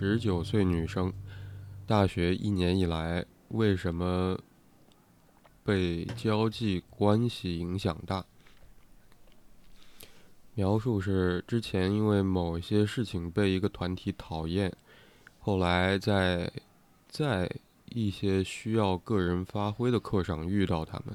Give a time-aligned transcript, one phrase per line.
[0.00, 1.12] 十九岁女生，
[1.86, 4.34] 大学一年以来为什么
[5.62, 8.24] 被交际关系影响大？
[10.54, 14.74] 描述是之前因为某些事情被一个团体讨厌，
[15.38, 16.50] 后来在
[17.06, 17.46] 在
[17.90, 21.14] 一些需要个人发挥的课上遇到他们，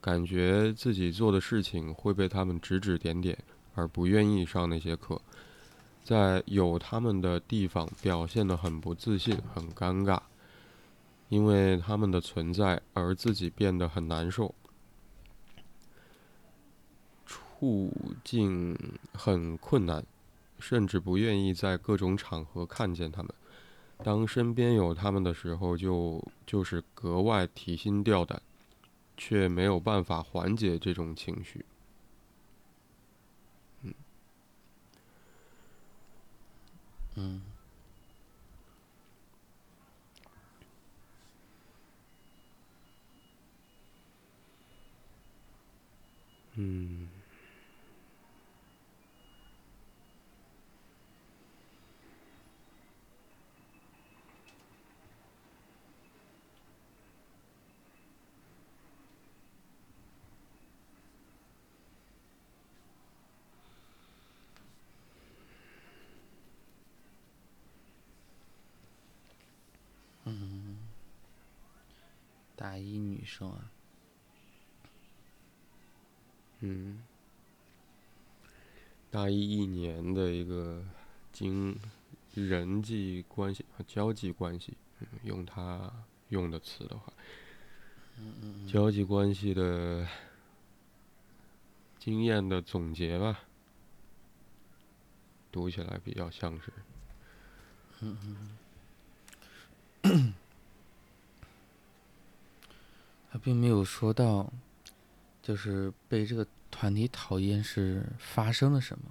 [0.00, 3.38] 感觉自己做的事情会被他们指指点点，
[3.76, 5.22] 而不愿意上那些课，
[6.02, 10.20] 在有他们的地方表现得很不自信、很尴尬，
[11.28, 14.54] 因为他们的存在而自己变得很难受。
[17.26, 17.92] 处
[18.24, 18.76] 境
[19.12, 20.04] 很困难，
[20.58, 23.32] 甚至不愿意在各种场合看见他们。
[24.02, 28.40] 当身边有他们的时候，就就是格外提心吊胆，
[29.14, 31.64] 却没有办法缓解这种情绪。
[37.20, 37.42] 嗯，
[46.56, 47.09] 嗯。
[72.60, 73.72] 大一女生啊，
[76.58, 77.02] 嗯，
[79.10, 80.84] 大一一年的一个
[81.32, 81.74] 经
[82.34, 84.76] 人际关系和交际关系，
[85.22, 85.90] 用他
[86.28, 87.10] 用的词的话，
[88.70, 90.06] 交际关系的
[91.98, 93.40] 经验的总结吧，
[95.50, 96.70] 读起来比较像是，
[98.00, 98.58] 嗯
[100.02, 100.29] 嗯。
[103.30, 104.52] 他并没有说到，
[105.40, 109.04] 就是被这个团体讨厌是发生了什么。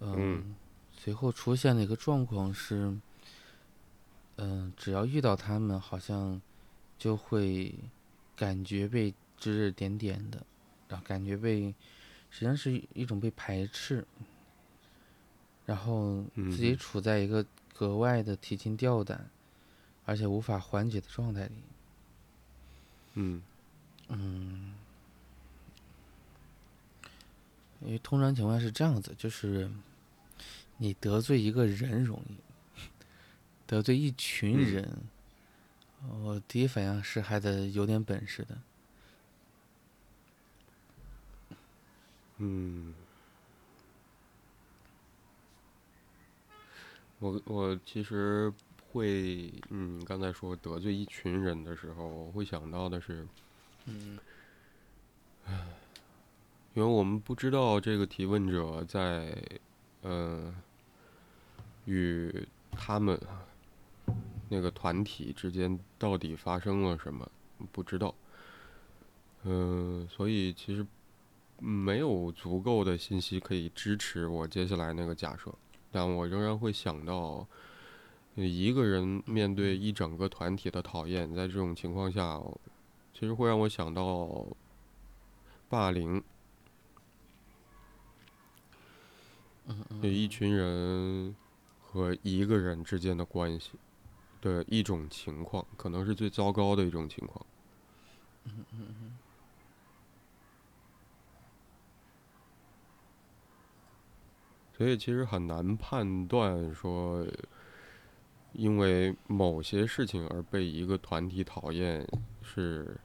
[0.00, 0.56] 嗯。
[1.02, 2.94] 随后出现的一个状况是，
[4.36, 6.38] 嗯，只要遇到他们，好像
[6.98, 7.74] 就会
[8.36, 10.44] 感觉被指指点点的，
[10.88, 11.74] 然后感觉被，
[12.28, 14.06] 实际上是一种被排斥，
[15.64, 19.30] 然后自己处在一个格外的提心吊胆，
[20.04, 21.62] 而且无法缓解的状态里。
[23.14, 23.42] 嗯，
[24.08, 24.74] 嗯，
[27.80, 29.70] 因为通常情况是这样子，就是
[30.78, 32.36] 你得罪一个人容易，
[33.66, 35.02] 得罪一群人，
[36.22, 38.58] 我第一反应是还得有点本事的。
[42.38, 42.94] 嗯，
[47.18, 48.52] 我我其实。
[48.92, 53.24] 会，嗯，刚才说得罪一群人的时候，我会想到的是，
[53.86, 54.18] 嗯，
[56.74, 59.32] 因为我们不知道这个提问者在，
[60.02, 60.52] 呃，
[61.84, 63.20] 与他们
[64.48, 67.30] 那个团体之间到底发生了什么，
[67.70, 68.12] 不知道，
[69.44, 70.84] 嗯，所以其实
[71.58, 75.54] 没有足够的信息可以支持我接下来那个假设，
[75.92, 77.46] 但我仍然会想到。
[78.46, 82.40] 一个人面对一整个团体的讨厌，在这种情况下，
[83.12, 84.46] 其实会让我想到
[85.68, 86.22] 霸凌。
[89.66, 91.34] 嗯一群人
[91.80, 93.72] 和一个人之间的关系
[94.40, 97.46] 的一种情况，可能是最糟糕的一种情况。
[98.44, 99.18] 嗯嗯嗯。
[104.76, 107.26] 所以其实很难判断说。
[108.52, 112.06] 因为某些事情而被一个团体讨厌，
[112.42, 112.96] 是，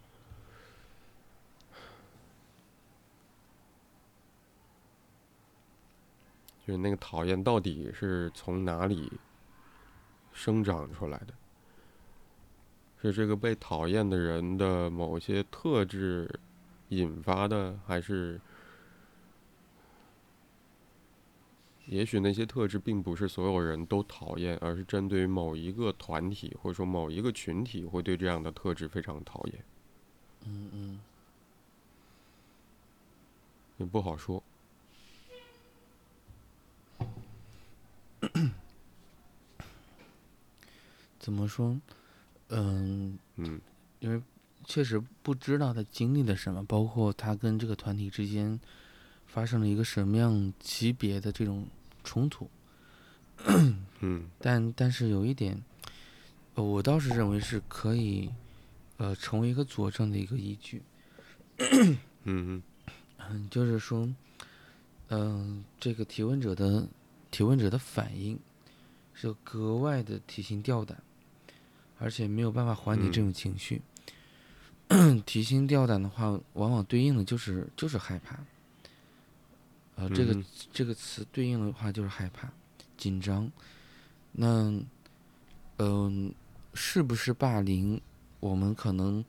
[6.66, 9.12] 就是那个讨厌到底是从哪里
[10.34, 11.34] 生长出来的？
[13.02, 16.40] 是这个被讨厌的人的某些特质
[16.90, 18.40] 引发的，还是？
[21.87, 29.64] 也许那些特质并不是所有人都讨厌，而是针对于某一个团体或者说某一个群体会对这样的特质非常讨厌。
[30.46, 30.99] 嗯嗯。
[33.78, 34.41] 也不好说。
[41.20, 41.79] 怎么说？
[42.49, 43.17] 嗯。
[43.35, 43.61] 嗯。
[43.99, 44.22] 因为
[44.66, 48.59] 确实不知道他经历了什么，包括他跟这个团体之间。
[49.28, 51.67] 发生了一个什么样级别的这种
[52.05, 52.49] 冲突？
[53.99, 55.61] 嗯但但是有一点，
[56.53, 58.29] 呃我倒是认为是可以，
[58.97, 60.81] 呃，成为一个佐证的一个依据。
[62.23, 62.61] 嗯
[63.17, 64.07] 嗯，就是说，
[65.09, 66.87] 嗯、这个提问者的
[67.31, 68.40] 提问者的反应
[69.13, 71.02] 是格外的提心吊胆，
[71.99, 73.81] 而且没有办法缓解这种情绪。
[75.25, 78.40] 提心吊胆的话，往往对应的就是就是害怕。
[79.96, 82.52] 呃，这个、嗯这个词对应的话就是害怕、
[82.97, 83.52] 紧张。
[84.34, 84.78] 那，
[85.78, 86.34] 嗯、
[86.74, 88.02] 是不是霸凌？
[88.42, 89.24] 我们可能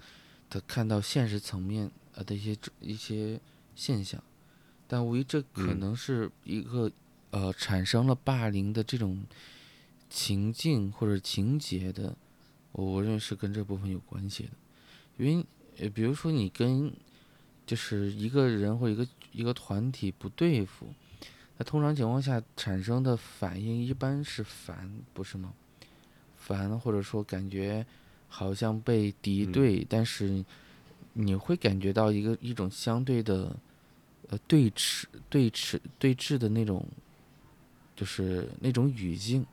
[0.51, 3.41] 的看到现实层面呃的一些一些
[3.75, 4.23] 现象，
[4.87, 6.91] 但无疑这可嗯能是一个、
[7.31, 9.25] 呃产生了霸凌的这种
[10.11, 12.17] 情境或者情节的，
[12.73, 14.51] 我我认为是跟这部分有关系的，
[15.17, 15.47] 因为
[15.79, 16.93] 呃比如说你跟
[17.65, 20.89] 就是一个人或一个一个团体不对付，
[21.59, 25.53] 那通常情况下产生的反应一般是烦，不是吗？
[26.39, 27.85] 烦或者说感觉
[28.29, 29.53] 好像被敌嗯。
[29.53, 30.43] 对，但是
[31.13, 33.55] 你会感觉到一个一种相对的
[34.31, 36.83] 呃对峙、对峙、对峙的那种，
[37.95, 39.45] 就是那种语境，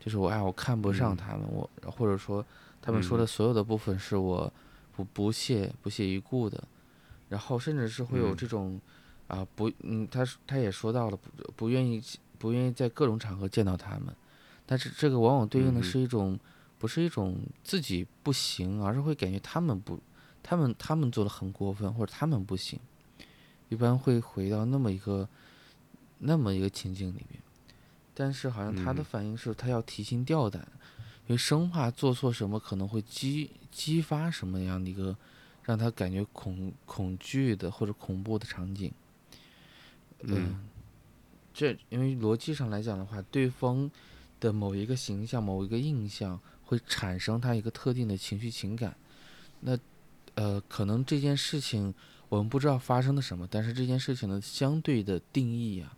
[0.00, 1.16] 就是我哎我看不上嗯。
[1.16, 2.44] 他们，我或者说
[2.82, 3.26] 他们说的嗯。
[3.28, 4.52] 所有的部分是我
[4.96, 6.62] 不不屑不屑一顾的，
[7.28, 8.36] 然后甚至是会有嗯。
[8.36, 8.80] 这种
[9.30, 12.02] 啊不嗯他他也说到了不不愿意
[12.38, 14.14] 不愿意在各种场合见到他们，
[14.66, 16.38] 但是这个往往对应的是一种、
[16.78, 20.00] 不是一种自己不行，而是会感觉他们不
[20.42, 22.80] 他们他们做的很过分，或者他们不行，
[23.68, 25.28] 一般会回到那么一个
[26.18, 27.40] 那么一个情境里面，
[28.14, 29.04] 但是好像他的嗯。
[29.04, 30.66] 反应是他要提心吊胆，
[31.26, 35.16] 因为生怕做错什么可能会激激发什么样的一个
[35.62, 38.90] 让他感觉恐恐惧的或者恐怖的场景。
[40.22, 40.68] 嗯
[41.52, 43.90] 这因为逻辑上来讲的话，对方
[44.38, 48.96] 的某一个形象、某一个印象会产生他一个特定的情绪情感。
[49.60, 49.78] 那
[50.36, 51.92] 呃，可能这件事情
[52.28, 55.96] 我们不知道发生了什么，但是这件事情的相对的定义啊，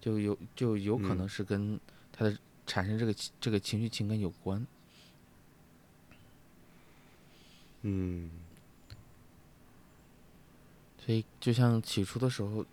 [0.00, 1.80] 就有就有可能嗯是跟
[2.12, 2.36] 他的
[2.66, 4.64] 产生这个情这个情绪情感有关。
[7.82, 8.30] 嗯
[11.04, 12.64] 所以就像起初的时候，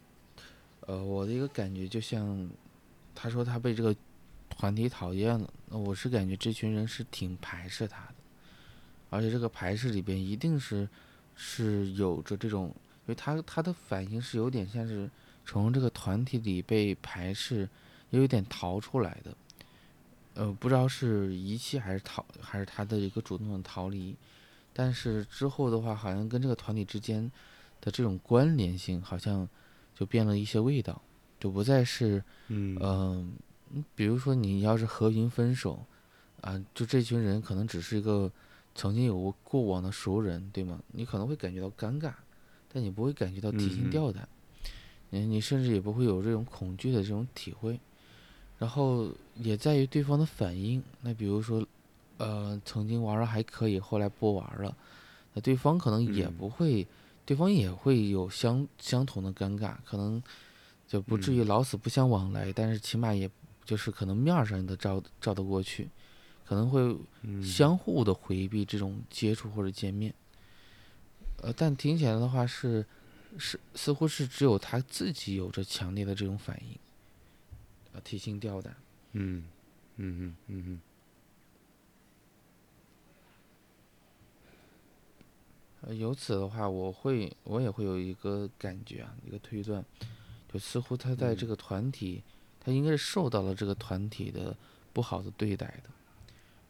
[0.88, 2.50] 呃，我的一个感觉就像
[3.14, 3.96] 他说他被这个
[4.50, 8.16] 团体讨厌了，那我是感觉这群人是挺排斥他的，
[9.10, 10.88] 而且这个排斥里边一定是
[11.36, 12.68] 是有着这种，
[13.06, 15.10] 因为他他的反应是有点像是
[15.46, 17.68] 从这个团体里被排斥，
[18.12, 19.36] 又有点逃出来的，
[20.36, 24.16] 呃，不知道是遗弃还是逃，还是他的一个主动的逃离，
[24.72, 27.30] 但是之后的话，好像跟这个团体之间
[27.82, 29.48] 的这种关联性，好像
[29.98, 31.02] 就变了一些味道，
[31.40, 33.32] 就不再是嗯。
[33.96, 35.86] 比如说你要是和平分手，
[36.40, 38.32] 啊，就这群人可能只是一个
[38.74, 40.80] 曾经有过过往的熟人，对吗？
[40.94, 42.14] 你可能会感觉到尴尬，
[42.72, 44.26] 但你不会感觉到提心吊胆，
[45.10, 47.78] 你你甚至也不会有这种恐惧的这种体会，
[48.58, 50.82] 然后也在于对方的反应。
[51.02, 51.66] 那比如说，
[52.18, 54.74] 呃，曾经玩的还可以，后来不玩了，
[55.34, 56.34] 那对方可能也嗯。
[56.38, 56.88] 不会，
[57.28, 60.24] 对方也会有相相同的尴尬，可能
[60.88, 63.30] 就不至于老死不相往来，但是起码也
[63.66, 65.90] 就是可能面儿上的照照得过去，
[66.46, 66.80] 可能会
[67.24, 70.14] 嗯相互的回避这种接触或者见面。
[71.42, 72.86] 呃，但听起来的话是
[73.38, 76.80] 是似乎是只有他自己有着强烈的这种反应，
[77.92, 78.74] 呃，提心吊胆。
[79.12, 79.44] 嗯
[79.98, 80.82] 嗯嗯嗯嗯
[85.88, 89.82] 呃，由此的话，我会我也会有一个感觉啊，一个推断，
[90.52, 92.22] 就似乎他在这嗯个团体，
[92.60, 94.54] 他应该是受到了这个团体的
[94.92, 95.90] 不好的对待的，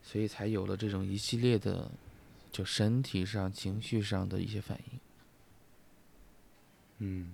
[0.03, 1.89] 所以才有了这种一系列的，
[2.51, 4.99] 就身体上、情绪上的一些反应。
[6.99, 7.31] 嗯。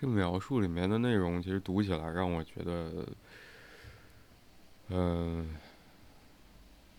[0.00, 3.06] 这个描述里面的内容，其实读起来让我觉得，
[4.88, 5.54] 嗯、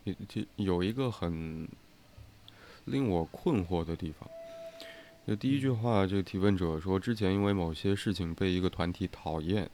[0.03, 1.67] 有就有一个很
[2.85, 4.29] 令我困惑的地方。
[5.25, 9.67] 就第一句话，这个提问者说，之前因为某些事情被一个团体讨厌，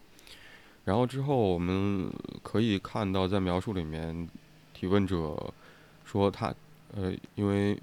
[0.86, 2.10] 然后之后我们
[2.42, 4.30] 可以看到，在描述里面，
[4.74, 5.54] 提问者
[6.06, 6.56] 说他，
[6.96, 7.78] 呃，因为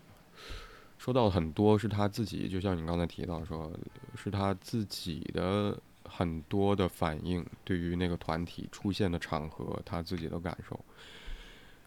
[1.05, 3.71] 说到很多是他自己，就像你刚才提到说，
[4.17, 10.83] 是他自己的很多的反应，对于那个团体出现的场合，他自己的感受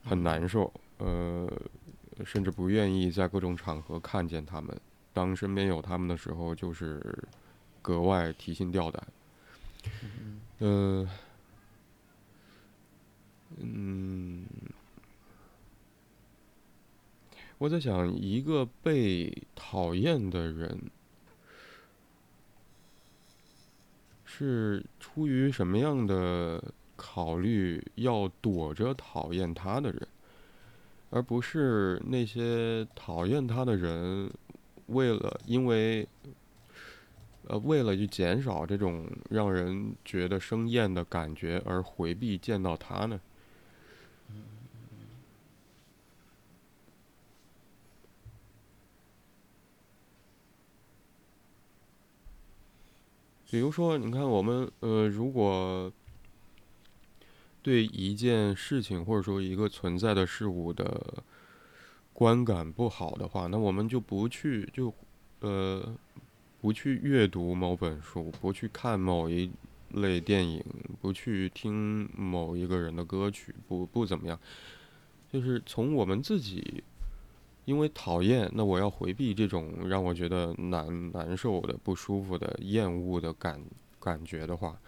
[0.03, 0.71] 很难受。
[0.99, 1.51] 呃，
[2.23, 4.79] 甚至不愿意在各种场合看见他们。
[5.13, 7.01] 当身边有他们的时候，就是
[7.81, 9.07] 格外提心吊胆。
[10.59, 11.09] 嗯，
[13.57, 14.45] 嗯，
[17.59, 20.79] 我在想，一个被讨厌的人
[24.23, 26.63] 是出于什么样的
[26.95, 30.07] 考虑要躲着讨厌他的人，
[31.09, 34.31] 而不是那些讨厌他的人。
[34.87, 36.07] 为了，因为，
[37.47, 43.19] 呃，为了去减少这种让人觉得生厌的感觉而回避见到他呢？
[53.49, 55.91] 比如说，你看，我们呃，如果
[57.61, 61.23] 对一件事情或者说一个存在的事物的。
[62.17, 64.91] 观感不好的话，那我们就不去就，
[65.41, 65.95] 呃，
[66.59, 69.51] 不去阅读某本书，不去看某一
[69.91, 70.65] 类电影，
[70.99, 74.39] 不去听某一个人的歌曲，不不怎么样。
[75.31, 76.83] 就是从我们自己，
[77.67, 83.61] 因为讨厌，那我要回避这种让我觉得难难受的、不舒服的、厌恶的感
[83.99, 84.79] 感觉的话，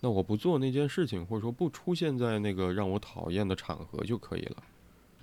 [0.00, 4.56] 那我不做那件事情，或者说不出现在那个让我讨厌的场合就可以了。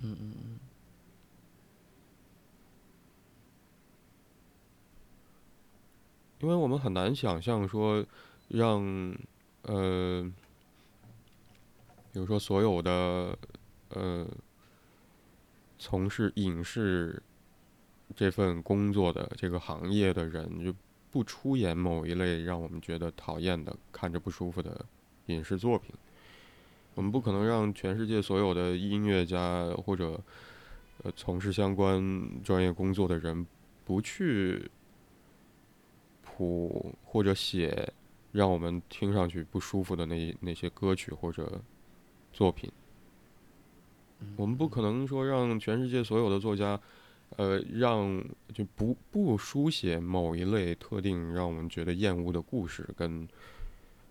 [0.00, 0.58] 嗯嗯嗯。
[6.40, 8.02] 因为我们很难想象说，
[8.48, 8.82] 让
[9.64, 10.32] 呃，
[12.10, 13.38] 比如说所有的
[13.90, 14.26] 呃，
[15.82, 17.20] 从事影视
[18.14, 20.72] 这份工作的这个行业的人，就
[21.10, 24.86] 不出演某一类让我们觉得讨厌的、看着不舒服的
[25.26, 25.92] 影视作品。
[26.94, 30.22] 我们不可能让全世界所有的音乐家或者
[31.02, 33.44] 呃从事相关专业工作的人
[33.84, 34.70] 不去。
[36.24, 37.92] 谱或者写
[38.30, 41.60] 让我们听上去不舒服的那那些歌曲或者
[42.32, 42.72] 作品，
[44.36, 46.80] 我们不可能说让全世界所有的作家，
[47.36, 53.28] 呃，让就不不书写某一类特定让我们觉得厌恶的故事跟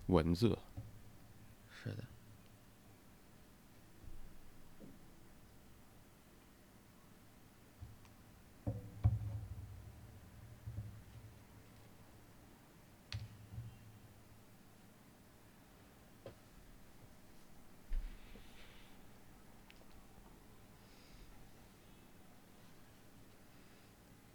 [0.07, 0.57] 文字。
[1.83, 2.03] 是的。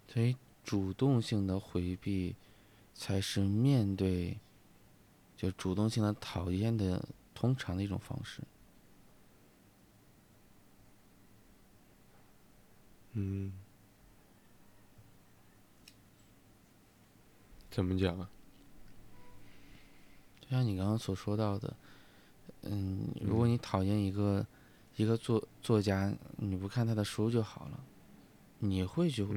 [0.07, 2.35] 所以，主动性的回避，
[2.93, 4.39] 才是面对，
[5.35, 8.41] 就主动性的讨厌的通常的一种方式。
[13.11, 13.51] 嗯，
[17.69, 18.29] 怎么讲啊？
[20.41, 21.75] 就像你刚刚所说到的，
[22.61, 24.47] 嗯，如果你讨厌一个
[24.95, 27.83] 一个作作家，你不看他的书就好了，
[28.59, 29.27] 你会就。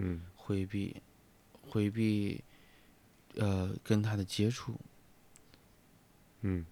[0.51, 0.97] 回避，
[1.63, 2.43] 回避，
[3.37, 4.75] 呃，跟他的接触。
[6.41, 6.67] 嗯。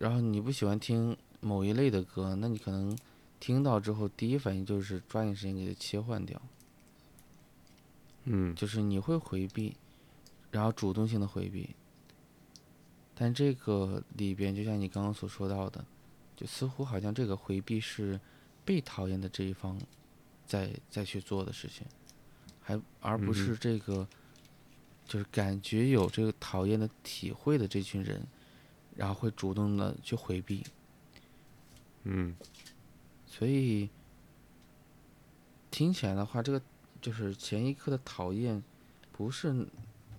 [0.00, 2.98] 然后你不喜欢听某一类的歌，那你可能
[3.38, 6.42] 听到之后，第一反应就是抓紧时间给它切换掉。
[8.24, 8.52] 嗯。
[8.56, 9.76] 就是你会回避，
[10.50, 11.70] 然后主动性的回避。
[13.14, 15.84] 但这个里边，就像你刚刚所说到的，
[16.34, 18.18] 就似乎好像这个回避是
[18.64, 19.80] 被讨厌的这一方
[20.44, 21.86] 在在去做的事情。
[22.64, 24.08] 还而不是这个，
[25.06, 28.26] 就是感觉有这个讨厌的体会的这群人，
[28.96, 30.64] 然后会主动的去回避。
[32.02, 32.34] 嗯。
[33.26, 33.90] 所以
[35.70, 36.62] 听起来的话，这个
[37.00, 38.62] 就是前一刻的讨厌，
[39.12, 39.66] 不是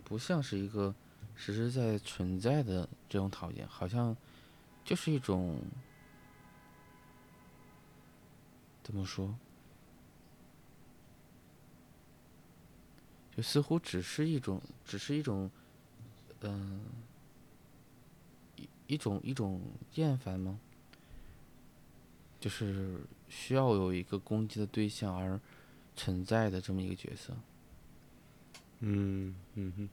[0.03, 0.93] 不像是一个
[1.33, 4.15] 实实在在存在的这种讨厌，好像
[4.83, 5.61] 就是一种
[8.83, 9.33] 怎么说？
[13.35, 15.49] 就似乎只是一种，只是一种，
[16.41, 16.81] 嗯，
[18.55, 19.61] 一一种一种
[19.95, 20.59] 厌烦吗？
[22.39, 25.39] 就是需要有一个攻击的对象而
[25.95, 27.35] 存在的这么一个角色。
[28.79, 29.89] 嗯嗯哼。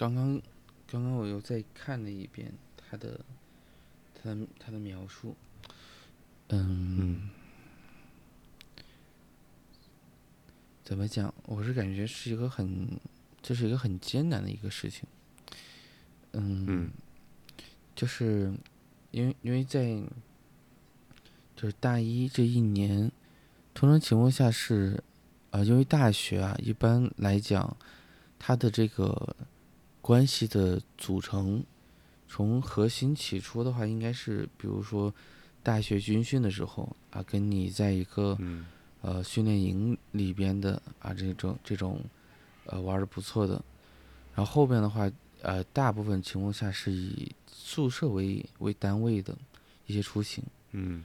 [0.00, 0.40] 刚刚
[0.86, 3.20] 刚刚我又再看了一遍他的
[4.14, 5.36] 他的他的描述，
[6.48, 7.30] 嗯，嗯
[10.82, 11.34] 怎么讲？
[11.44, 12.98] 我是感觉是一个很，
[13.42, 15.06] 这是一个很艰难的一个事情。
[16.32, 16.90] 嗯，嗯
[17.94, 18.50] 就是
[19.10, 20.02] 因为因为在
[21.54, 23.12] 就是大一这一年，
[23.74, 25.04] 通常情况下是，
[25.50, 27.76] 啊，因为大学啊，一般来讲，
[28.38, 29.36] 它的这个
[30.00, 31.64] 关系的组成，
[32.28, 35.12] 从核心起初的话，应该是比如说
[35.62, 38.66] 大学军训的时候啊，跟你在一个嗯
[39.02, 42.02] 呃训练营里边的啊这种这种
[42.66, 43.62] 呃玩的不错的，
[44.34, 45.10] 然后后边的话
[45.42, 49.36] 呃大部分情况下是以宿舍为为单位的
[49.86, 50.42] 一些出行，
[50.72, 51.04] 嗯。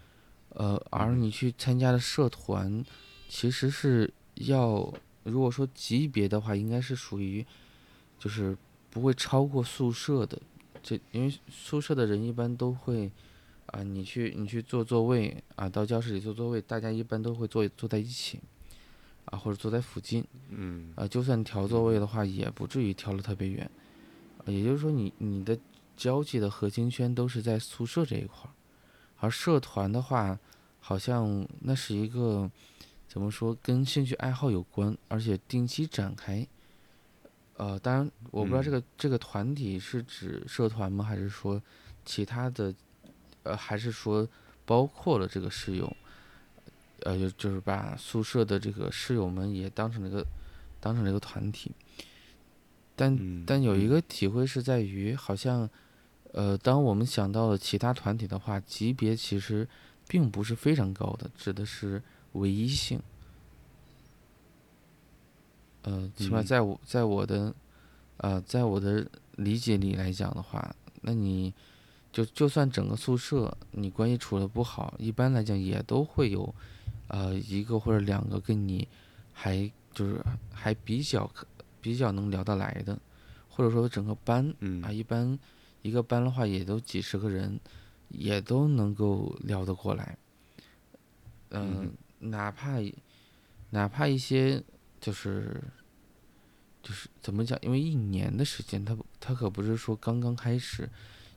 [0.49, 2.81] 呃而嗯你去参加的社团
[3.27, 7.45] 其实是要如果说级别的话，应该是属于
[8.17, 8.57] 就是
[8.95, 10.41] 不会超过宿舍的，
[10.81, 13.11] 这因为宿舍的人一般都会。
[13.67, 18.39] 啊，你去你去坐座位啊，到教室里坐座位，大家一般都会坐坐在一起，
[19.25, 23.69] 啊，或者坐在附近，嗯啊，就算调座位的话，也不至于调的特别远，
[24.37, 25.57] 啊也就是说你你的
[25.97, 28.53] 交际的核心圈都是在宿舍这一块儿，
[29.17, 30.39] 而社团的话，
[30.79, 32.49] 好像那是一个
[33.07, 36.47] 怎么说，跟兴趣爱好有关，而且定期展开。
[37.57, 41.03] 呃，当然我不知道这嗯个、这个团体是指社团吗？
[41.03, 41.61] 还是说
[42.03, 42.73] 其他的？
[43.43, 44.27] 呃，还是说
[44.65, 45.95] 包括了这个室友？
[47.01, 50.25] 呃，就就是把宿舍的这个室友们也当成了一个
[50.79, 51.71] 当成了一个团体。
[52.95, 55.69] 但嗯但有一嗯个体会是在于，好像
[56.31, 59.67] 呃，当我们想到了其他团体的话，级别其实
[60.07, 62.99] 并不是非常高的，指的是唯一性。
[65.85, 67.53] 呃，起码嗯在我在我的
[68.17, 71.53] 呃在我的理解里来讲的话，那你
[72.11, 76.53] 就就算整个宿舍你关系处的不好，一般来讲也都会有
[77.07, 78.87] 呃一个或者两个跟你
[79.31, 80.19] 还就是
[80.51, 81.45] 还比较可
[81.79, 82.97] 比较能聊得来的，
[83.47, 85.37] 或者说整个班啊，嗯一般
[85.83, 87.59] 一个班的话也都几十个人，
[88.09, 90.17] 也都能够聊得过来。
[91.51, 92.79] 嗯、哪怕
[93.69, 94.63] 哪怕一些
[95.05, 95.61] 就是
[96.81, 100.89] 就是怎么讲，因为一年的时间，它不它可不是说刚刚开始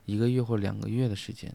[0.07, 1.53] 一个月或两个月的时间。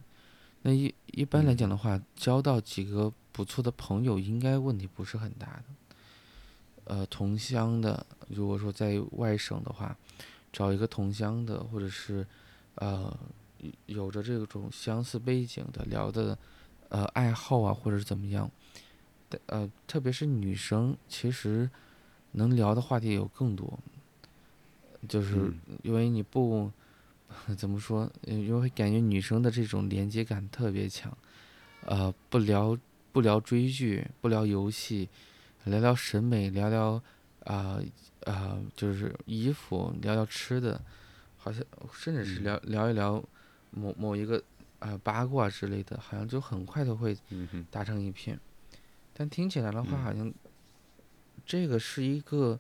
[0.63, 5.65] 那一一般来讲的话，交到几个不错的朋友，应该问题不是很大的。
[6.85, 9.97] 呃，同乡的，如果说在外省的话，
[10.53, 12.25] 找一个同乡的，或者是
[12.77, 13.19] 呃
[13.87, 16.39] 有着这种相似背景的，聊的
[16.91, 18.49] 呃爱好啊，或者是怎么样，
[19.47, 21.69] 呃，特别是女生，其实
[22.35, 23.79] 能聊的话题有更多，
[25.09, 25.55] 就是嗯。
[25.83, 26.71] 因为你不
[27.57, 31.17] 怎么说，呃因为感觉女生的这种连接感特别强，
[31.87, 32.77] 呃，不聊
[33.13, 35.09] 不聊追剧，不聊游戏，
[35.65, 37.03] 聊聊审美，聊聊
[37.45, 37.81] 啊
[38.25, 40.81] 啊、就是衣服，聊聊吃的，
[41.37, 42.43] 好像甚至是嗯。
[42.45, 43.23] 聊、聊一聊
[43.71, 44.43] 某某一个
[44.79, 47.67] 啊、八卦之类的，好像就很快就会嗯哼。
[47.71, 48.39] 打成一片。
[49.13, 50.03] 但听起来的话，嗯。
[50.05, 50.33] 好像
[51.47, 52.59] 这个是一个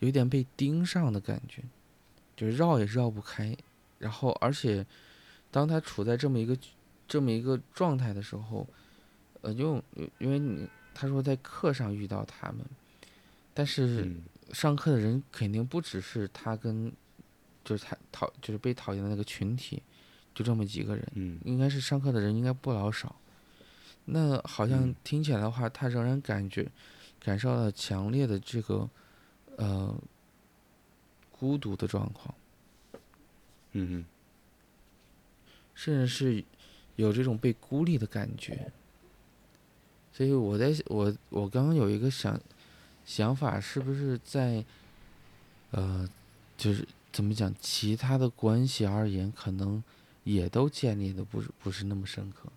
[0.00, 1.62] 有点被盯上的感觉，
[2.36, 3.56] 就是绕也绕不开。
[3.98, 4.84] 然后，而且
[5.50, 6.58] 当他处在这么一个
[7.06, 8.66] 这么一个状态的时候，
[9.42, 9.82] 呃，因为
[10.18, 12.58] 因为你他说在课上遇到他们，
[13.54, 16.92] 但是嗯上课的人肯定不只是他跟
[17.64, 19.80] 就是他讨就是被讨厌的那个群体，
[20.34, 21.06] 就这么几个人。
[21.14, 23.14] 嗯应该是上课的人应该不老少。
[24.06, 26.68] 那好像嗯听起来的话，他仍然感觉
[27.22, 28.90] 感受到了强烈的这个
[29.56, 29.94] 呃
[31.30, 32.34] 孤独的状况，
[33.72, 34.04] 嗯哼
[35.74, 36.44] 甚至是
[36.96, 38.72] 有这种被孤立的感觉。
[40.12, 42.38] 所以我在我我刚刚有一个想
[43.04, 44.64] 想法，是不是在
[45.70, 46.08] 呃，
[46.56, 49.82] 就是怎么讲，其他的关系而言，可能
[50.24, 52.52] 也都建立的不是不是那么深刻。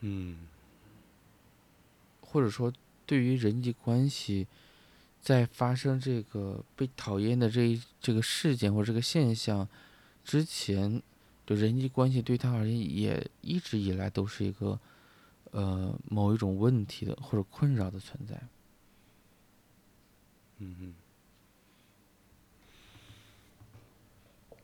[0.00, 0.46] 嗯
[2.20, 2.72] 或者说
[3.06, 4.46] 对于人际关系，
[5.20, 9.66] 在发生这个被讨厌的这一这个事件或者这个现象
[10.24, 11.02] 之前，
[11.46, 14.78] 就人际关系对他而言也一直以来都是一个
[15.52, 18.36] 呃某一种问题的或者困扰的存在。
[20.58, 20.94] 嗯嗯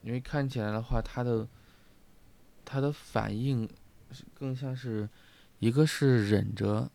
[0.03, 1.49] 因为看起来的话，他的
[2.63, 3.67] 他的反应
[4.13, 5.09] 是更像是
[5.65, 6.91] 一个是忍着，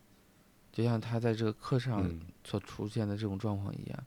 [0.70, 4.04] 就像他在这个课上嗯所出现的这种状况一样，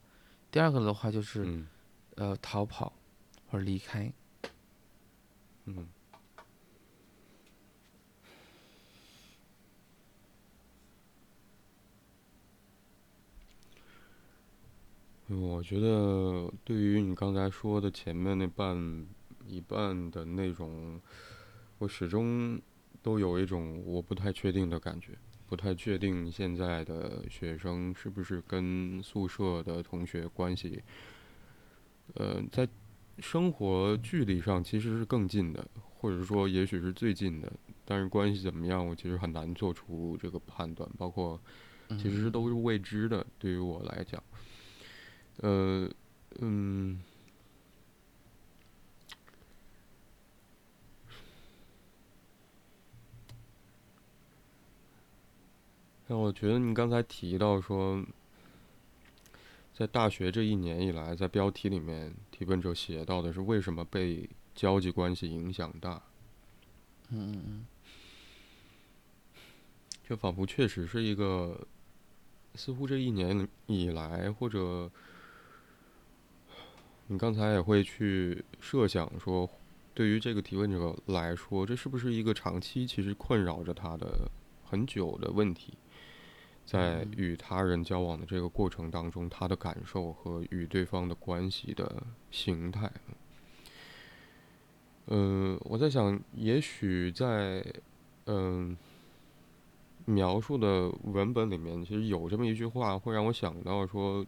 [0.49, 1.67] 第二个的话就是嗯
[2.15, 2.93] 呃逃跑
[3.49, 4.09] 或者离开。
[5.65, 5.85] 嗯。
[15.27, 19.05] 我觉得对于你刚才说的前面那半
[19.45, 21.01] 一半的内容，
[21.79, 22.61] 我始终
[23.03, 30.81] 都有一种我不太确定的感觉，不太确定现在的学生是不是跟宿舍的同学关系，
[32.15, 32.67] 呃，在
[33.19, 35.67] 生活距离上其实是更近的，
[35.99, 37.53] 或者说也许是最近的，
[37.85, 41.39] 但是关系怎么样，我其实很难做出这个判断，包括
[41.99, 44.23] 其实都是未知的，对于我来讲。
[45.37, 45.89] 呃，
[46.39, 46.99] 嗯，
[56.07, 58.03] 那我觉得你刚才提到说，
[59.73, 66.01] 在大学这一年以来，在标题里面提问者写到的是为什么被交际关系影响大？
[67.09, 67.65] 嗯嗯嗯，
[70.07, 71.67] 这仿佛确实是一个，
[72.55, 74.89] 似乎这一年以来或者。
[77.07, 79.47] 你刚才也会去设想说，
[79.93, 84.31] 对于这个提问者来说，这是不是一个长期其实困扰着他的
[84.63, 85.73] 很久的问题？
[86.65, 92.91] 在与他人交往的这个过程当中，他的感受和与对方的关系的形态。
[95.07, 97.65] 嗯，我在想，也许在
[98.25, 98.77] 嗯
[100.05, 104.25] 描述的文本里面，其实有这么一句话，会让我想到说。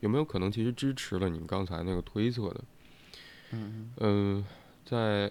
[0.00, 2.64] 有没有可能其实支持了你刚才那个推测的？
[3.50, 4.46] 嗯嗯。
[4.84, 5.28] 在，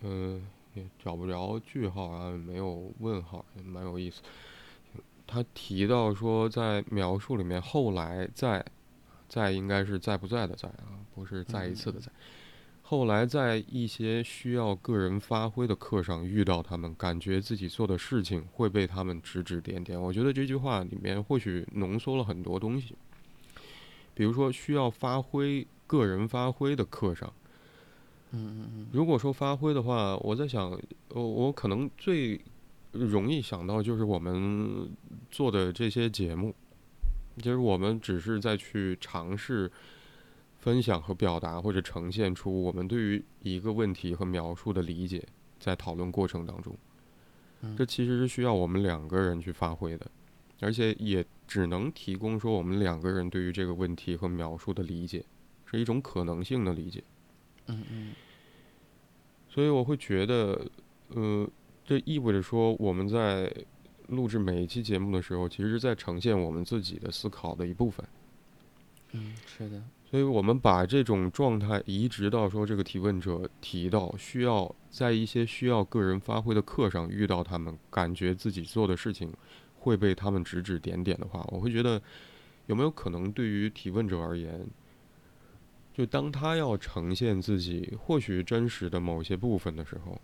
[0.00, 4.22] 嗯，也找不着句号啊，没有问号，也蛮有意思。
[5.26, 8.64] 他提到说，在描述里面，后来在，
[9.28, 12.10] 在应该是在不在的在啊，不是再一次的在。
[12.82, 20.00] 后来在一些需要个人发挥的课上遇到他们，感觉自己做的事情会被他们指指点点。
[20.00, 22.94] 我觉得这句话里面或许浓缩了很多东西。
[24.14, 27.32] 比如说，需要发挥个人发挥的课上，
[28.30, 30.70] 嗯嗯嗯，如果说发挥的话，我在想，
[31.08, 32.40] 我我可能最
[32.98, 34.90] 容易想到就是我们
[35.30, 36.54] 做的这些节目，
[37.38, 39.70] 就是我们只是在去尝试
[40.58, 45.26] 分享和表达，或者呈现出我们对于一个问题和描述的理解，
[45.58, 46.76] 在讨论过程当中，
[47.76, 50.06] 这其实是需要我们两个人去发挥的。
[50.60, 55.22] 而且也只能提供说我们两个人对于这个问题和描述的理解，
[55.66, 57.04] 是一种可能性的理解。
[57.66, 58.12] 嗯嗯。
[59.50, 60.66] 所以我会觉得，
[61.08, 61.46] 呃，
[61.86, 63.50] 这意味着说我们在
[64.08, 68.04] 录制每一期节目的时候，其实是在呈现我们自己的思考的一部分。
[69.12, 69.82] 嗯，是的。
[70.10, 79.32] 所以我们把这种状态移植到说这个提问者提到需要在一些需要个人发挥的课上遇到他们，感觉自己做的事情。
[79.78, 82.02] 会被他们指指点点的话，我会觉得
[82.66, 84.66] 有没有可能对于提问者而言，
[85.94, 90.20] 就当他要呈现自己或许真实的某些部分的时候，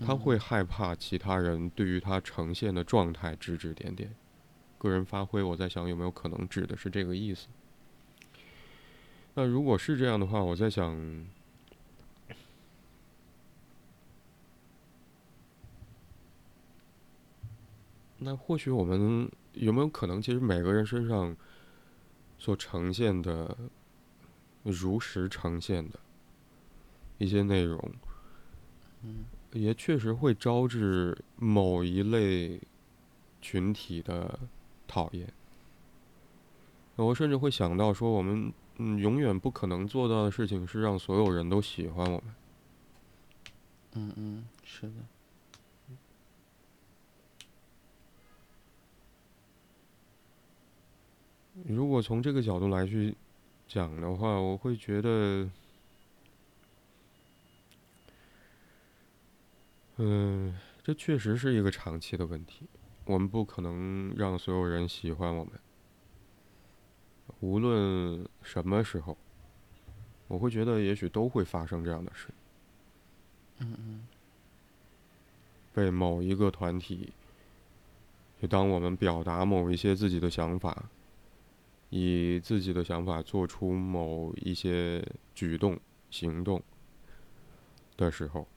[0.00, 4.14] 他会害怕其他人对于他呈现的状态指指点点。
[4.78, 7.48] 个人发挥，我在想有没有可能指的是这个意思。
[9.34, 11.26] 那如果是这样的话，我在想。
[18.18, 21.36] 那或许我们有没有可能，其实每个人身上
[22.38, 23.54] 所呈现的、
[24.62, 25.98] 如实呈现的
[27.18, 27.92] 一些内容，
[29.02, 29.24] 嗯，
[29.54, 32.60] 也确实会招致某一类
[33.40, 34.38] 群体的
[34.86, 35.26] 讨厌。
[36.96, 42.34] 我甚至会想到说，我们嗯永远不可能做到的事情是让所有人都喜欢我们。
[43.94, 44.94] 嗯嗯，是的。
[51.68, 53.14] 如果从这个角度来去
[53.68, 55.48] 讲的话，我会觉得，
[59.96, 62.66] 嗯，这确实是一个长期的问题。
[63.04, 65.52] 我们不可能让所有人喜欢我们，
[67.40, 69.16] 无论什么时候，
[70.28, 72.28] 我会觉得也许都会发生这样的事。
[73.58, 74.06] 嗯嗯。
[75.72, 77.12] 被某一个团体，
[78.40, 80.84] 就当我们表达某一些自己的想法。
[81.90, 85.78] 以自己的想法做出某一些举动、
[86.10, 86.60] 行动
[87.96, 88.48] 的时候，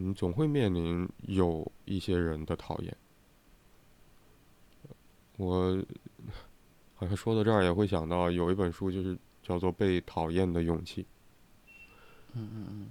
[0.00, 2.96] 你总会面临有一些人的讨厌。
[5.36, 5.84] 我
[6.94, 11.02] 好像说到这儿也会想到有一本书，就是叫做《被讨厌的勇气》。
[12.34, 12.90] 嗯嗯嗯。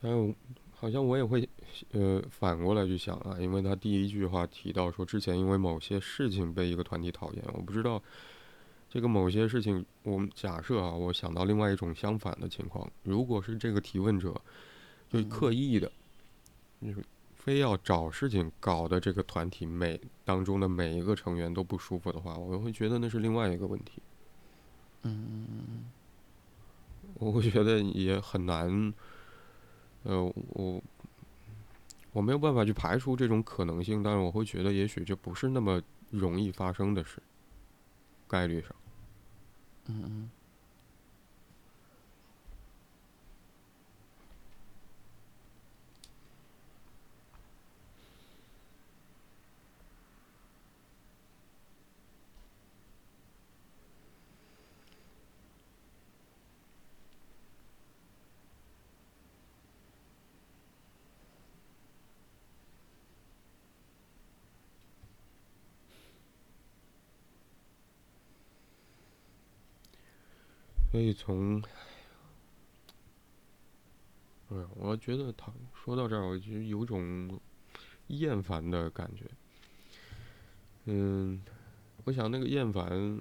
[0.00, 0.34] 但是
[0.72, 1.46] 好像我也会，
[1.92, 8.02] 呃，反过来去想啊，因为他第一句话提到说，之前因为某些事情被一个团体讨厌，我不知道
[8.88, 14.40] 这个某些事情，我们假设啊，我想到另外一种相反的情况，如果是这个提问者
[15.10, 15.90] 就刻意的，
[16.82, 24.02] 就是非要找事情搞的这个团体每当中的每一个成员都不舒服的话，我会觉得那是另外一个问题。
[25.02, 25.84] 嗯嗯嗯
[27.14, 28.92] 我会觉得也很难。
[30.04, 30.80] 呃，我
[32.12, 37.22] 我没有办法去排除这种可能性，但是我会觉得，也许这不是那么容易发生的事，
[38.26, 38.70] 概率上。
[39.86, 40.30] 嗯嗯。
[70.90, 71.62] 所以从，
[74.48, 77.38] 哎，我觉得他说到这儿，我就有种
[78.06, 79.24] 厌烦的感觉。
[80.86, 81.42] 嗯，
[82.04, 83.20] 我想那个厌烦，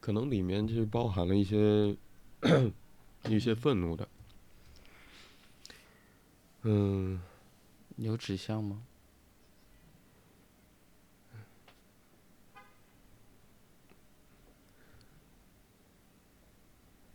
[0.00, 1.96] 可能里面就包含了一些
[3.24, 4.06] 一些愤怒的。
[6.62, 7.22] 嗯，
[7.96, 8.82] 有指向吗？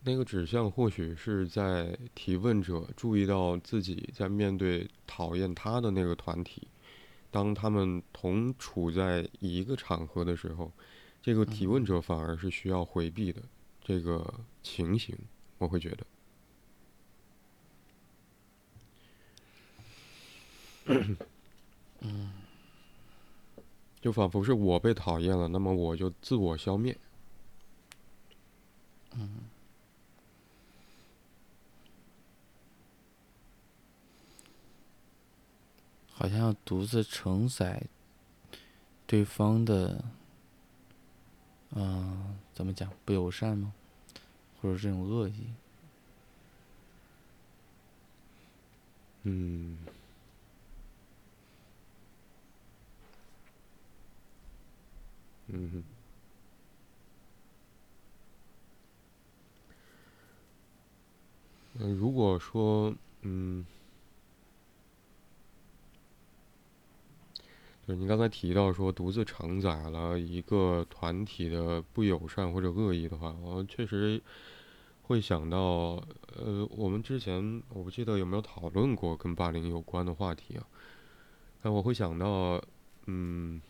[0.06, 6.68] 那个指向或许是在提问者注意到自己在面对讨厌他的那个团体，
[7.32, 10.70] 当他们同处在一个场合的时候，
[11.22, 13.42] 这个提问者反而是需要回避的
[13.82, 15.18] 这个情形，
[15.58, 16.06] 我会觉得，
[22.02, 22.34] 嗯，
[24.02, 26.98] 就仿佛是我被讨厌了，那么我就自我消灭，
[29.16, 29.46] 嗯。
[36.16, 37.84] 好像要独自承载
[39.06, 40.04] 对方的，
[41.72, 43.74] 嗯，怎么讲不友善吗？
[44.62, 45.48] 或者这种恶意？
[49.24, 49.78] 嗯，
[55.48, 55.84] 嗯，
[61.80, 63.66] 嗯，如果说，嗯。
[67.86, 74.22] 就你刚才提到说独自承载了一个团体的不友善或者恶意的话，我确实
[75.02, 76.02] 会想到，
[76.38, 80.66] 呃，我们之前我不记得有没有讨论过跟霸凌有关的话题啊？
[81.62, 82.62] 但我会想到，
[83.06, 83.62] 嗯，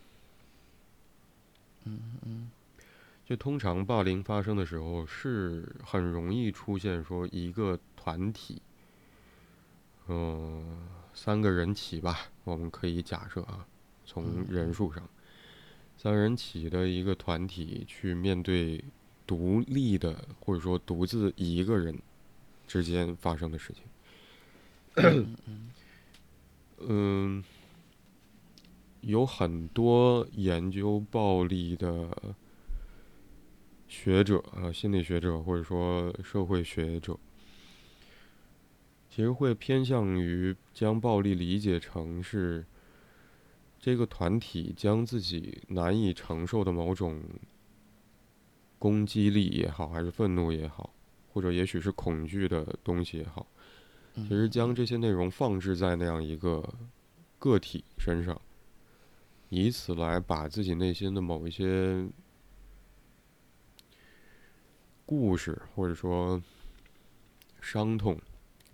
[1.86, 2.52] 嗯嗯，
[3.26, 8.62] 就通常霸凌发生的时候，是很容易出现说一个团体，
[10.08, 13.66] 嗯，三个人起吧，我们可以假设啊。
[14.06, 15.10] 从人数上，
[15.98, 18.84] 三人起的一个团体去面对
[19.26, 21.98] 独立的或者说独自一个人
[22.68, 25.36] 之间发生的事情，
[26.86, 27.44] 嗯，
[29.02, 32.36] 有很多研究暴力的
[33.88, 37.18] 学者啊，心理学者或者说社会学者，
[39.10, 42.66] 其实会偏向于将暴力理解成是。
[43.84, 47.22] 这个团体将自己难以承受的某种
[48.80, 50.94] 攻击力也好，还是愤怒也好，
[51.34, 53.46] 或者也许是恐惧的东西也好，
[54.16, 56.64] 其实将这些内容放置在那样一个
[57.38, 58.40] 个体身上，
[59.50, 62.08] 以此来把自己内心的某一些
[65.06, 66.42] 故事，或者说
[67.60, 68.18] 伤痛、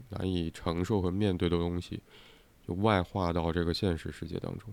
[0.10, 2.00] 难以承受和面对的东西，
[2.67, 4.72] 就外化到这个现实世界当中。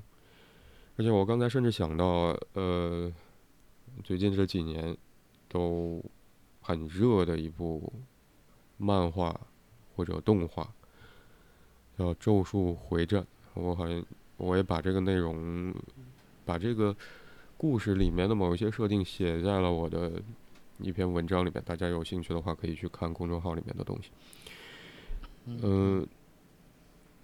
[0.99, 3.13] 而且我刚才甚至想到，呃，
[4.03, 4.97] 最近这几年
[5.49, 6.03] 都
[6.61, 7.93] 很热的一部
[8.79, 9.39] 漫画
[9.95, 10.73] 或者动画，
[11.99, 13.23] 叫《咒术回战》。
[13.55, 14.05] 我好像
[14.39, 15.75] 我也把这个内容，
[16.45, 16.97] 把这个
[17.57, 20.13] 故事里面的某一些设定写在了我的
[20.79, 24.11] 一篇文章里面，大家有兴趣的话可以去看公众号里面的东西。
[25.47, 26.07] 嗯，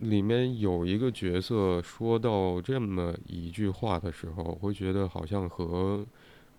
[0.03, 6.05] 里面有一个角色说到这么一句话的时候，会觉得好像和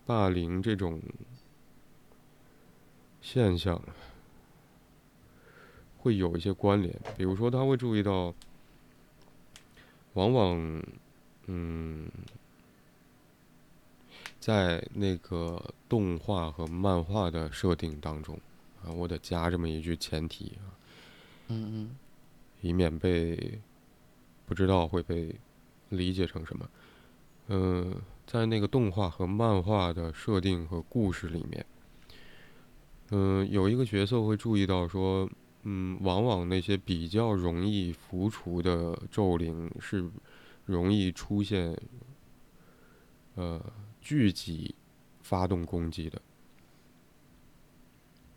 [0.06, 1.02] 霸凌这种
[3.22, 3.82] 现象
[6.00, 6.98] 会有一些关联。
[7.18, 8.34] 比如说，他会注意到，
[10.14, 10.84] 往往，
[11.48, 12.10] 嗯。
[14.40, 18.38] 在那个动画和漫画的设定当中，
[18.84, 20.68] 啊，我得加这么一句前提啊，
[21.48, 21.98] 嗯嗯，
[22.64, 23.62] 以免被
[24.48, 25.40] 不知道会被
[25.90, 26.68] 理解成什么。
[27.50, 31.66] 嗯，在那个动画和漫画的设定和故事里面，
[33.12, 35.30] 嗯，有一个角色会注意到说，
[35.62, 40.10] 嗯，往往那些比较容易浮除的咒灵是
[40.66, 41.78] 容易出现，
[43.36, 43.62] 呃。
[44.06, 44.76] 聚集
[45.22, 46.22] 发动攻击的，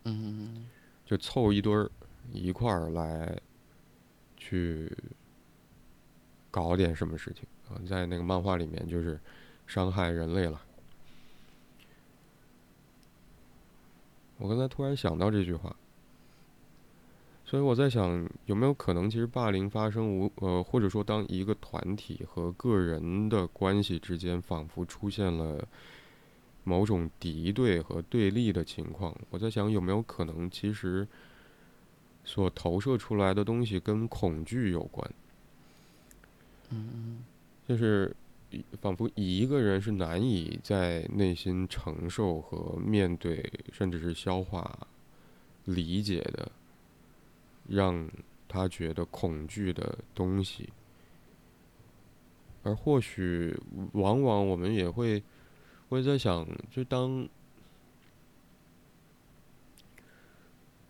[0.05, 0.65] 嗯，
[1.05, 1.91] 就凑一堆儿
[2.31, 3.37] 一块儿来
[4.47, 4.89] 去
[6.49, 9.19] 搞点什么事情啊，在那个漫画里面就是
[9.65, 10.61] 伤害人类了。
[14.37, 15.75] 我刚才突然想到这句话。
[17.43, 25.65] 所以我在想，有没有可能，其实霸凌发生无呃，或者说当一个团体和个人的关系之间仿佛出现了
[26.65, 31.07] 某种敌对和对立的情况，我在想有没有可能，其实
[32.27, 35.11] 所投射出来的东西跟恐惧有关。
[36.69, 37.23] 嗯嗯，
[37.67, 38.15] 就是
[38.79, 44.87] 仿佛一个人是难以在内心承受和面对，甚至是消化、
[45.65, 46.51] 理解的。
[47.69, 48.09] 让
[48.47, 50.69] 他觉得恐惧的东西，
[52.63, 53.53] 而或许
[53.91, 55.21] 往往我们也会，
[55.89, 57.27] 会在想，就当，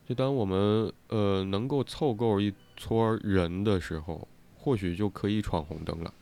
[0.07, 6.13] 就当我们呃能够凑够一撮人的时候，或许就可以闯红灯了，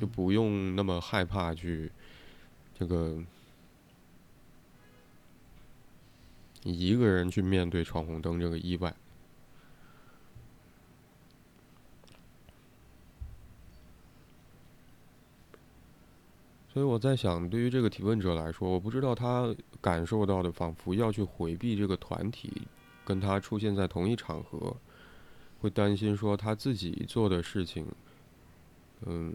[0.00, 1.92] 就不用那么害怕去
[2.78, 3.22] 这个。
[6.64, 8.94] 一个人去面对闯红灯这个意外，
[16.72, 22.62] 所以我在想，对于这个提问者来说，我不知道他感受到的，仿佛要去回避这个团体，
[23.04, 24.74] 跟他出现在同一场合，
[25.60, 27.86] 会担心说他自己做的事情，
[29.04, 29.34] 嗯，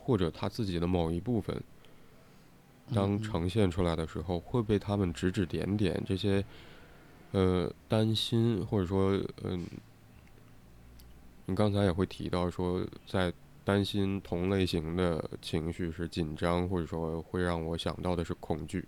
[0.00, 1.62] 或者他自己的某一部分。
[2.92, 6.02] 当呈现出来的时候，会被他们指指点点。
[6.04, 6.44] 这些，
[7.30, 9.64] 呃，担心或者说，嗯，
[11.46, 13.32] 你刚才也会提到说，在
[13.70, 18.84] 担心同类型的情绪是紧张，或者说会让我想到的是恐惧。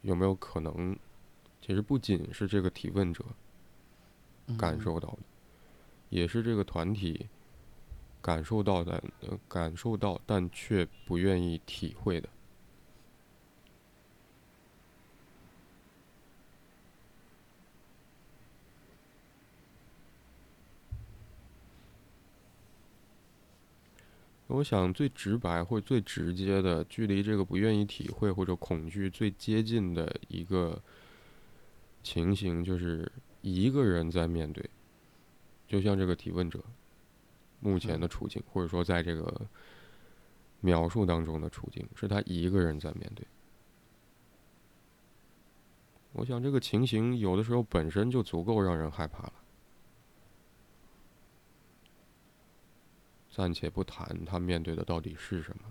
[0.00, 0.98] 有没有可能，
[1.60, 3.24] 其实不仅是这个提问者
[4.58, 5.18] 感受到的，
[6.08, 7.28] 也是这个团体。
[8.20, 9.00] 感受到的，
[9.48, 12.28] 感受到，但却不愿意体会的。
[24.52, 30.80] 我想最直白或最直接的，距离这个不愿意体会或者恐惧最接近的一个
[32.02, 33.10] 情形，就是
[33.40, 34.68] 一个人在面对，
[35.66, 36.62] 就像这个提问者。
[37.64, 39.40] 目前的处境，或者说在这个
[40.60, 43.24] 描述当中的处境，是他一个人在面对。
[46.12, 49.32] 我想这个情形有的时候本身就足够让人害怕了。
[53.34, 55.62] 暂且不谈他面对的到底是什么。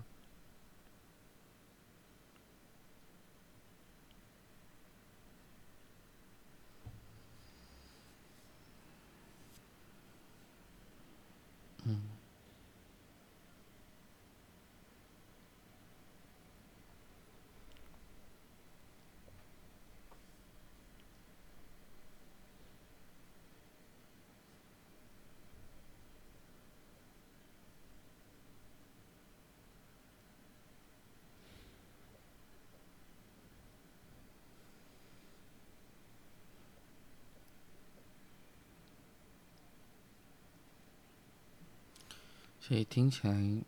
[42.72, 43.62] 所以听起来，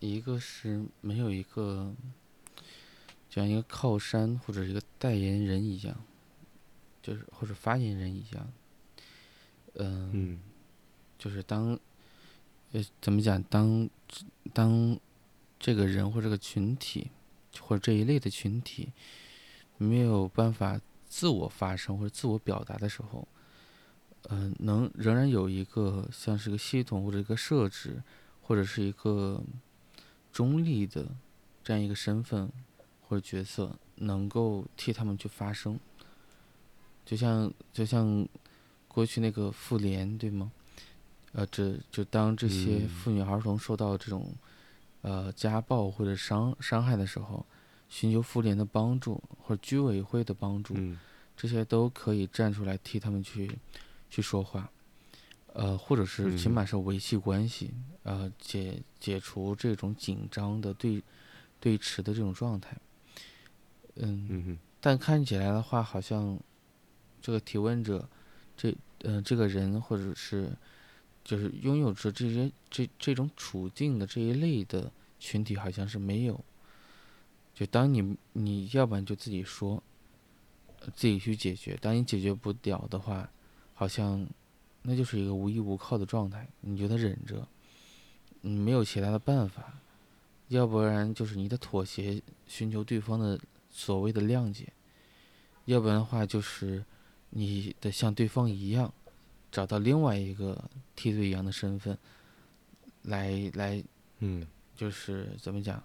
[0.00, 1.94] 一个是没有一个，
[3.30, 5.96] 像一个靠山或者一个代言人一样，
[7.00, 8.52] 就是或者发言人一样，
[9.74, 10.40] 嗯，
[11.16, 11.78] 就是当
[12.72, 13.40] 呃，怎么讲？
[13.44, 13.88] 当
[14.52, 14.98] 当
[15.60, 17.12] 这个人或这个群体，
[17.60, 18.92] 或者这一类的群体，
[19.76, 23.28] 没有办法自我发声或者自我表达的时候，
[24.30, 28.02] 嗯、能仍然有一个像是个系统或者一个设置，
[28.48, 29.42] 或者是一个
[30.32, 31.06] 中立的
[31.62, 32.50] 这样一个身份
[33.06, 35.78] 或者角色，能够替他们去发声。
[37.04, 38.26] 就像就像
[38.88, 40.50] 过去那个妇联，对吗？
[41.32, 44.32] 呃，这就当这些嗯妇女儿童受到这种
[45.02, 47.44] 呃家暴或者伤伤害的时候，
[47.90, 50.98] 寻求妇联的帮助或者居委会的帮助，嗯
[51.36, 53.58] 这些都可以站出来替他们去
[54.08, 54.70] 去说话，
[55.58, 61.02] 呃，或者是起嗯码是维系关系，呃，解解除这种紧张的对
[61.58, 62.76] 对峙的这种状态。
[63.96, 66.38] 嗯，嗯但看起来的话，好像
[67.20, 68.08] 这个提问者，
[68.56, 70.56] 这呃这个人或者是
[71.24, 76.44] 就是拥有着这些这这种处境的这一类的群体，好像是没有。
[77.52, 79.82] 就当你你要不然就自己说，
[80.78, 83.28] 呃自己去解决，当你解决不了的话，
[83.74, 84.24] 好像
[84.82, 87.46] 那就是一个无依无靠的状态，你就得忍着，
[88.40, 89.80] 你没有其他的办法，
[90.48, 93.38] 要不然就是你得妥协，寻求对方的
[93.70, 94.72] 所谓的谅解，
[95.66, 96.84] 要不然的话就是
[97.30, 98.92] 你得像对方一样，
[99.50, 101.96] 找到另外一个替罪羊的身份，
[103.02, 103.82] 来来
[104.18, 104.46] 嗯。
[104.78, 105.82] 就是怎么讲，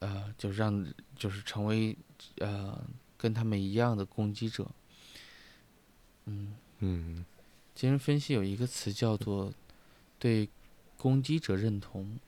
[0.00, 0.86] 呃，就让
[1.16, 1.96] 就是成为
[2.40, 2.78] 呃
[3.16, 4.70] 跟他们一样的攻击者。
[6.26, 7.24] 嗯，嗯
[7.74, 9.52] 精神分析有一个词叫做
[10.18, 10.48] 对
[10.96, 12.18] 攻击者认同，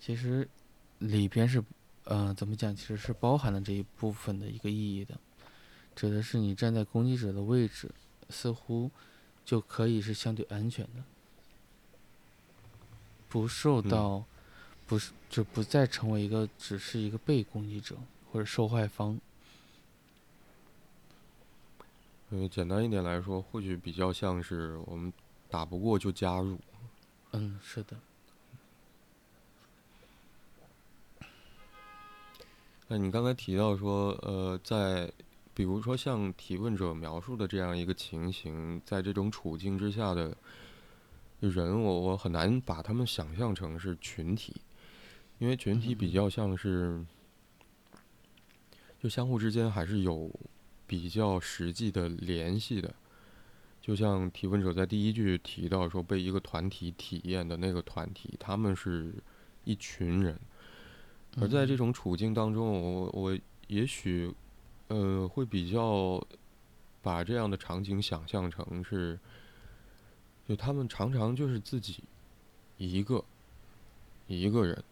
[0.00, 0.48] 其实
[0.98, 1.62] 里边是
[2.04, 5.18] 呃怎么讲，其实是包含了这一部分的一个意义的，
[5.94, 7.90] 指的是你站在攻击者的位置，
[8.30, 8.90] 似乎
[9.44, 11.04] 就可以是相对安全的，
[13.28, 14.24] 不受嗯到，
[14.86, 17.96] 不是就不再成为一个只是一个被攻击者
[18.32, 19.20] 或者受害方。
[22.30, 25.10] 呃，简单一点来说，或许比较像是我们
[25.48, 26.58] 打不过就加入。
[27.32, 27.96] 嗯，是的。
[32.86, 35.10] 那你刚才提到说，呃，在
[35.54, 40.36] 比如说像提问者描述的这样一个情形，在这种处境之下的
[41.40, 44.54] 人，我我很难把他们想象成是群体，
[45.38, 47.02] 因为群体比较像是，
[49.02, 50.30] 就相互之间还是有
[50.88, 52.92] 比较实际的联系的。
[53.80, 59.14] 就像提问者在第一句提到说，被一个团体体验的那个团体，他们是
[59.64, 60.36] 一群人。
[61.40, 64.34] 而在这种处境当中，我我也许，
[64.88, 66.20] 呃，会比较
[67.00, 69.18] 把这样的场景想象成是，
[70.48, 72.02] 就他们常常就是自己
[72.76, 73.24] 一个
[74.26, 74.82] 一个人，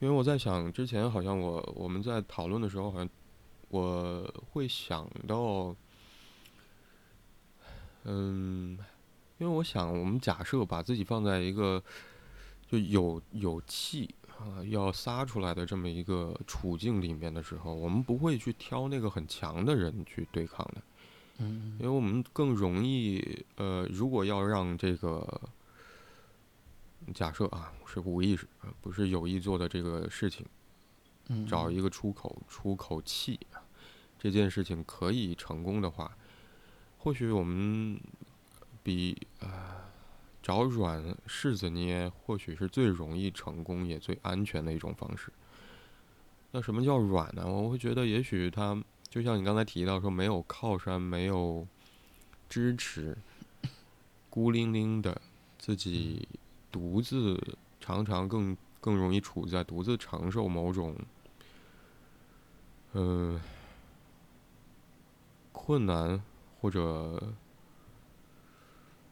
[0.00, 3.08] 因为我在想之前好像我我们在讨论的时候，好像
[3.68, 5.74] 我会想到，
[8.04, 8.78] 嗯，
[9.38, 11.82] 因为我想我们假设把自己放在一个
[12.68, 14.14] 就有有气。
[14.36, 20.82] 啊，要撒出来的这么一个处境里面的时候，我们不会去挑那个很强的人去对抗的，
[21.38, 25.40] 嗯因为我们更容易，呃，如果要让这个
[27.14, 30.63] 假设啊是无意识，呃不是有意做的这个事情，嗯，
[31.46, 33.38] 找一个出口出口气，
[34.18, 36.16] 这件事情可以成功的话，
[36.98, 38.00] 或许我们
[38.82, 39.80] 比啊。
[40.44, 45.32] 找软柿子捏，或许是最容易成功也最安全的一种方式。
[46.50, 47.50] 那什么叫软呢？
[47.50, 51.66] 我会觉得，也许他就像你刚才提到说，没有靠山，没有
[52.46, 53.16] 支持，
[54.28, 55.18] 孤零零的
[55.58, 56.28] 自己
[56.70, 57.40] 独自，
[57.80, 60.94] 常常更更容易处在独自承受某种，
[62.94, 63.40] 嗯、
[65.52, 66.22] 困难
[66.60, 67.22] 或者。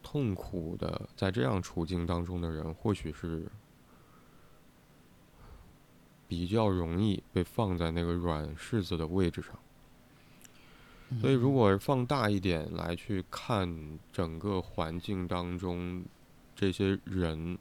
[0.04, 3.46] 痛苦的，在这样处境当中的人，或许是
[6.28, 9.58] 比较容易被放在那个软柿子的位置上。
[11.18, 16.04] 所以，如果放大一点来去看整个环境当中
[16.54, 17.56] 这些人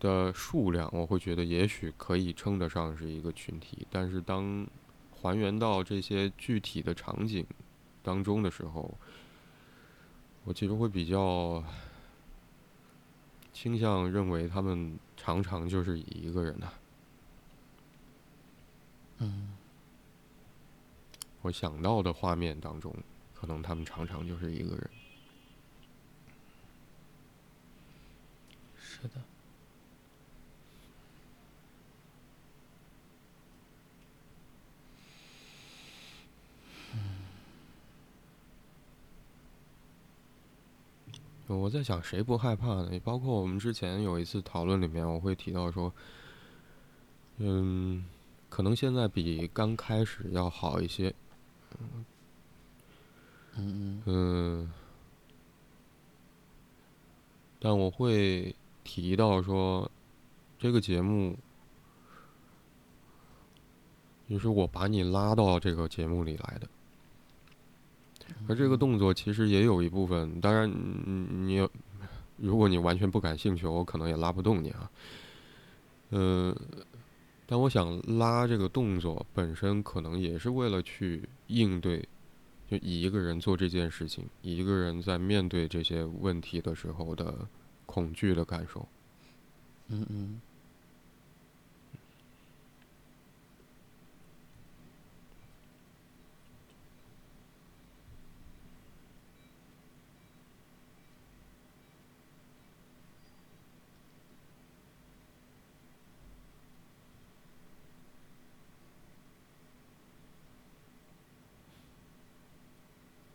[0.00, 3.86] 的数量，我会觉得也许可以称得上是一个群体。
[3.90, 4.66] 但是，当
[5.10, 7.44] 还原到这些具体的场景
[8.02, 8.94] 当中的时候，
[10.44, 11.62] 我其实会比较
[13.52, 16.72] 倾向认为他们常常就是一个人呐、
[19.18, 19.56] 嗯
[21.42, 22.94] 我想到的画面当中，
[23.32, 24.90] 可能他们常常就是一个人。
[28.76, 29.22] 是的。
[41.56, 42.88] 我在想，谁不害怕呢？
[42.92, 45.90] 也包括我们之前有一次讨论里面，我会提到说，
[47.38, 48.04] 嗯，
[48.50, 51.14] 可能现在比刚开始要好一些。
[51.80, 52.04] 嗯
[53.56, 54.72] 嗯嗯，
[57.58, 59.90] 但我会提到说，
[60.58, 61.36] 这个节目，
[64.28, 66.68] 就是我把你拉到这个节目里来的。
[68.48, 70.70] 而这个动作其实也有一部分，当然，
[71.46, 71.68] 你
[72.36, 74.90] 如果你完全不感兴趣，我可能也拉不动你啊。
[76.10, 76.56] 呃，
[77.46, 82.08] 但我想拉这个动作本身，可能也是为了去应对，
[82.70, 87.46] 就一个人做这件事情，一个人在面对这些问题的时候的
[87.84, 88.88] 恐惧的感受。
[89.88, 90.40] 嗯嗯。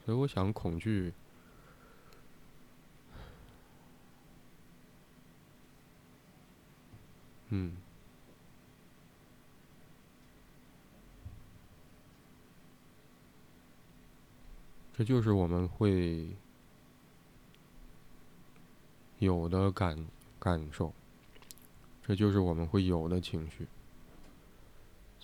[0.05, 1.13] 所以我想，恐惧，
[7.49, 7.76] 嗯，
[14.93, 16.30] 这就是我们会
[19.19, 20.07] 有的感
[20.39, 20.93] 感受，
[22.01, 23.67] 这就是我们会有的情绪，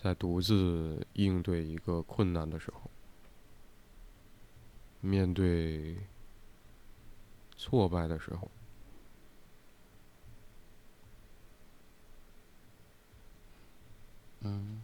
[0.03, 2.88] 在独自应对一个困难的时候。
[5.01, 5.97] 面对
[7.57, 8.49] 挫败的时候，
[14.41, 14.81] 嗯，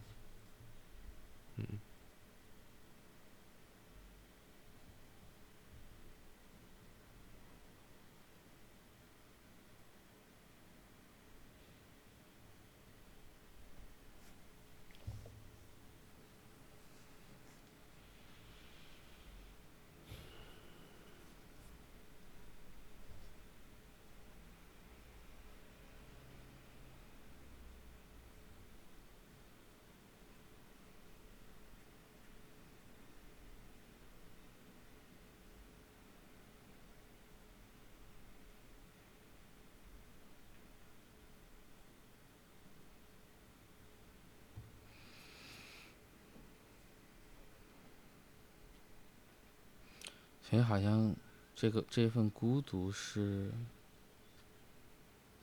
[50.56, 51.14] 所以好像
[51.54, 53.52] 这个这份孤独是，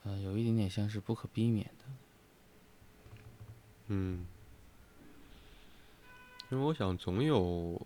[0.03, 1.85] 呃，有一点点像是不可避免的。
[3.89, 4.25] 嗯，
[6.49, 7.79] 因为我想总有，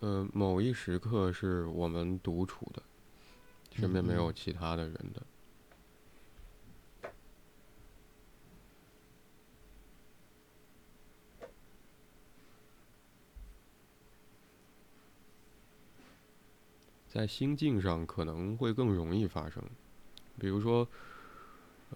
[0.00, 2.82] 呃，某一时刻是我们独处的，
[3.74, 5.22] 身边没有其他的人的。
[17.12, 19.60] 在心境上可能会更容易发生，
[20.38, 20.86] 比如说，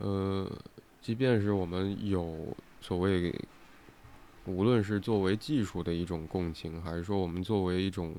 [0.01, 0.51] 呃，
[1.01, 2.49] 即便是我们有
[2.81, 3.33] 所谓，
[4.45, 8.17] 无论是作为技术的一种共情，还是说我们作为一种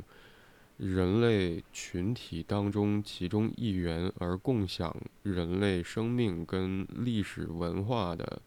[0.77, 8.41] 人类群体当中其中一员而共享人类生命跟历史文化的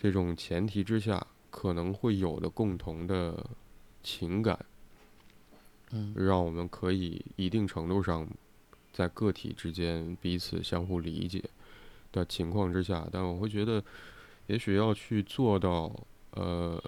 [0.00, 3.46] 这种前提之下，可能会有的共同的
[4.02, 4.58] 情感。
[6.14, 8.28] 让我们可以一定程度上，
[8.92, 11.42] 在个体之间彼此相互理解
[12.12, 13.82] 的情况之下，但我会觉得，
[14.46, 15.94] 也许要去做到，
[16.32, 16.82] 呃，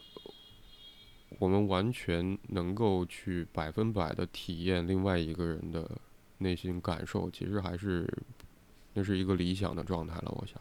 [1.39, 5.91] 我们完全能够去百分百的体验另外一个人的
[6.39, 8.07] 内心感受，其实还是
[8.93, 10.35] 那是一个理想的状态了。
[10.39, 10.61] 我想，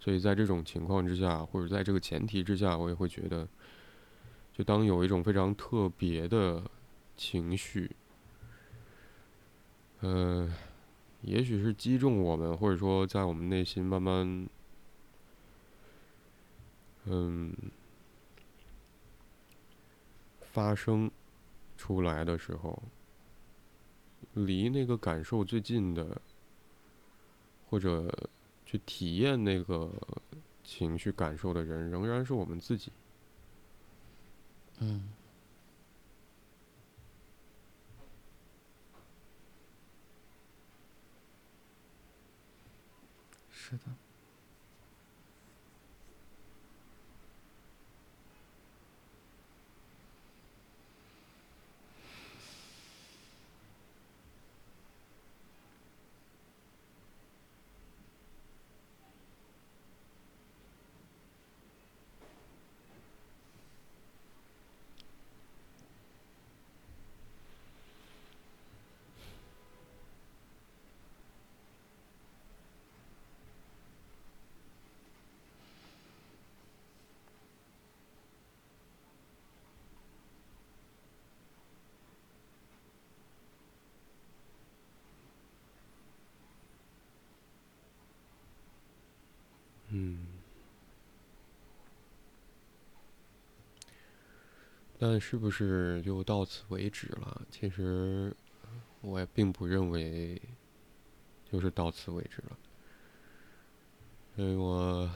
[0.00, 3.46] 所以在这种情况之下，或者在这个前提之下，我也会觉得，
[4.54, 6.62] 就当有一种非常特别的。
[7.18, 7.90] 情绪，
[9.98, 10.48] 呃，
[11.22, 14.48] 也许是击中我们，或者说在我们内心慢慢，
[17.06, 17.52] 嗯，
[20.40, 21.10] 发生
[21.76, 22.80] 出来的时候，
[24.34, 26.20] 离那个感受最近的，
[27.68, 28.08] 或者
[28.64, 29.90] 去体验那个
[30.62, 32.92] 情绪感受的人，仍然是我们自己。
[34.78, 35.08] 嗯。
[43.68, 44.07] 是的。
[95.00, 97.42] 但是不是就到此为止了？
[97.50, 98.34] 其实
[99.00, 100.42] 我也并不认为
[101.50, 102.58] 就是到此为止了，
[104.34, 105.08] 因为我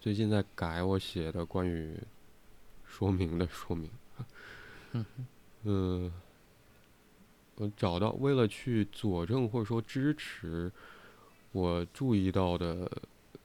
[0.00, 1.94] 最近在改我写的关于
[2.84, 3.90] 说明的说明。
[5.64, 6.10] 嗯，
[7.56, 10.72] 我找到为了去佐证或者说支持
[11.52, 12.90] 我注意到的。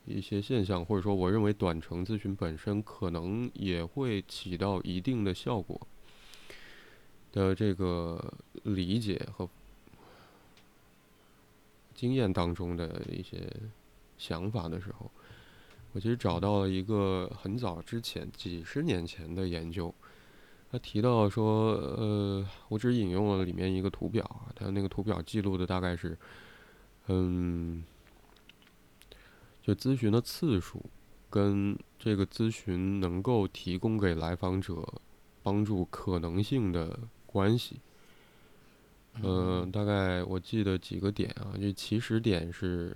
[0.09, 5.79] 一些现象，或者说我认为短程咨询本身可能也会起到一定的效果
[7.31, 8.33] 的这个
[8.63, 9.47] 理解和
[11.93, 13.47] 经验当中的一些
[14.17, 15.11] 想法的时候，
[15.93, 19.93] 我其实找到了一个很早之前几十年前的研究，
[20.71, 26.17] 他提到说，呃，我只引用了里面一个图表，他那个图表记录的大概是，
[27.07, 27.83] 嗯。
[29.61, 30.83] 就咨询的次数，
[31.29, 34.83] 跟这个咨询能够提供给来访者
[35.43, 37.79] 帮助可能性的关系，
[39.21, 42.95] 嗯，大概我记得几个点啊，就起始点是，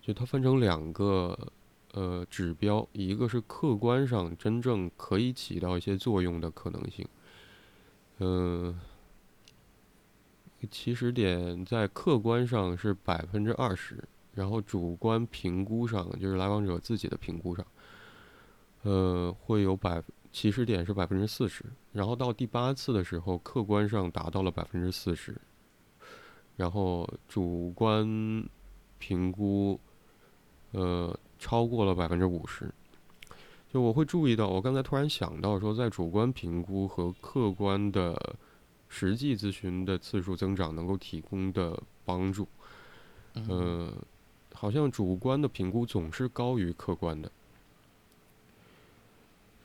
[0.00, 1.38] 就它分成两个
[1.92, 7.06] 呃指标，一个是客观上真正可以起到一些作用的可能性，
[8.18, 8.80] 嗯，
[10.70, 14.02] 起始点在客观上是百分之二十。
[14.36, 17.66] 然后主观评估上，就是来访者自己的评估上，
[18.82, 25.34] 呃，会有百起始点是百分之四十，然后到第八次的时候，客观上达到了百分之四十，
[26.54, 28.46] 然后主观
[28.98, 29.80] 评估，
[30.72, 32.70] 呃，超过了百分之五十。
[33.72, 38.36] 就我会注意到，我刚才突然想到说，在主观评估和客观的
[38.86, 42.46] 实际咨询的次数增长能够提供的帮助，
[43.32, 43.90] 嗯。
[44.58, 47.30] 好像主观的评估总是高于客观的。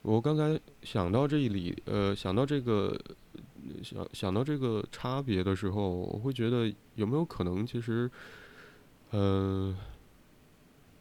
[0.02, 3.00] 我刚才想到这里，呃，想到这个，
[3.82, 8.12] 想想到这个差别的时候，我会觉得有没有可能，其实，
[9.12, 9.78] 嗯，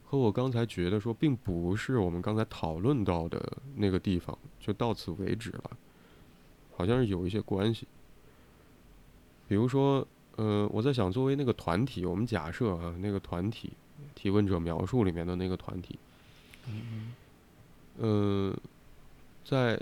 [0.05, 5.71] 和我刚才觉得说，并不是我们刚才讨论到的那个地方，就到此为止了，
[6.77, 7.89] 好像是有一些关系。
[9.49, 10.07] 比如说。
[10.37, 13.71] 呃，我在想，作为那个团体，我们假设啊，那个团体
[14.15, 15.99] 提问者描述里面的那个团体，
[16.69, 17.15] 嗯
[17.99, 18.57] 嗯，
[19.45, 19.81] 在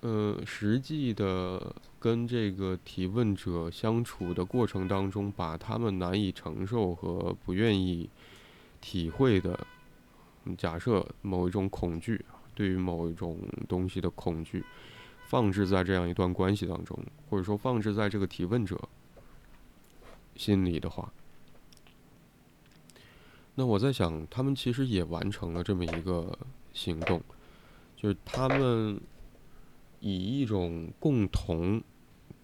[0.00, 8.08] 呃实际的跟这个提问者相处的过程当中，把他们难以承受和不愿意
[8.80, 9.66] 体会的，
[10.56, 12.24] 假设某一种恐惧，
[12.54, 13.38] 对于某一种
[13.68, 14.64] 东西的恐惧，
[15.28, 18.80] 放置在这样一段关系当中，或者说放置在这个提问者。
[20.34, 21.12] 心里的话，
[23.54, 26.38] 那我在想，他们其实也完成了这么一个
[26.72, 27.22] 行动，
[27.96, 29.00] 就是他们
[30.00, 31.82] 以一种共同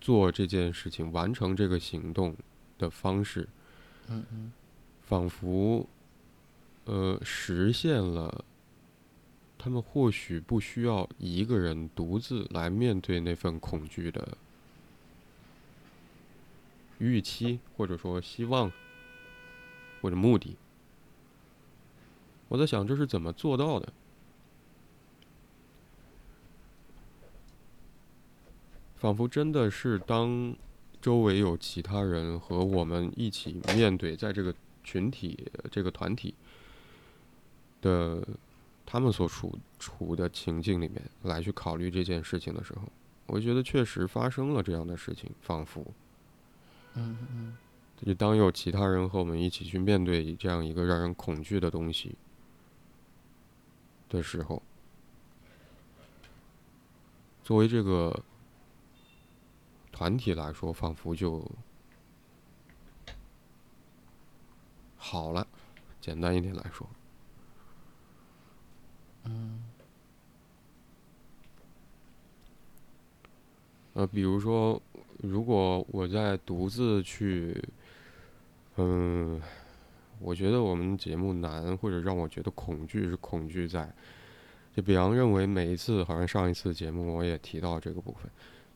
[0.01, 2.37] 做这件事情、完成这个行动
[2.77, 3.49] 的方式，
[4.09, 4.53] 嗯嗯，
[5.03, 5.89] 仿佛
[6.85, 8.45] 呃实现了
[9.57, 14.37] 他们或许不需要一个人独自来面对那份恐惧的。
[17.01, 18.73] 预期或者说希望
[20.03, 20.57] 或者目的，
[22.49, 23.93] 我在想这是怎么做到的？
[28.97, 30.57] 仿佛真的是当
[31.01, 36.35] 周围有其他人和我们一起面对，在这个群体、这个团体
[37.81, 38.27] 的
[38.85, 42.91] 他们所处处的情境里面来去考虑这件事情的时候，
[43.27, 45.85] 我觉得确实发生了这样的事情，仿佛。
[46.95, 47.57] 嗯嗯，
[48.05, 52.17] 就当有其他人和我们一起去面对这样一个让人恐惧的东西
[54.09, 54.63] 的时候，
[57.43, 58.23] 作为这个
[59.93, 61.45] 团体来说，仿佛就
[64.97, 65.47] 好了。
[66.01, 66.89] 简单一点来说。
[69.25, 69.65] 嗯
[73.95, 74.81] 呃，比如说，
[75.19, 77.63] 如果我在独自去，
[78.77, 79.43] 嗯，
[80.21, 83.93] 我觉得我们节目难，或者让我觉得恐惧是恐惧在，
[84.75, 88.31] 就比方认为每一次，好像上一次节目我也提到这个部分，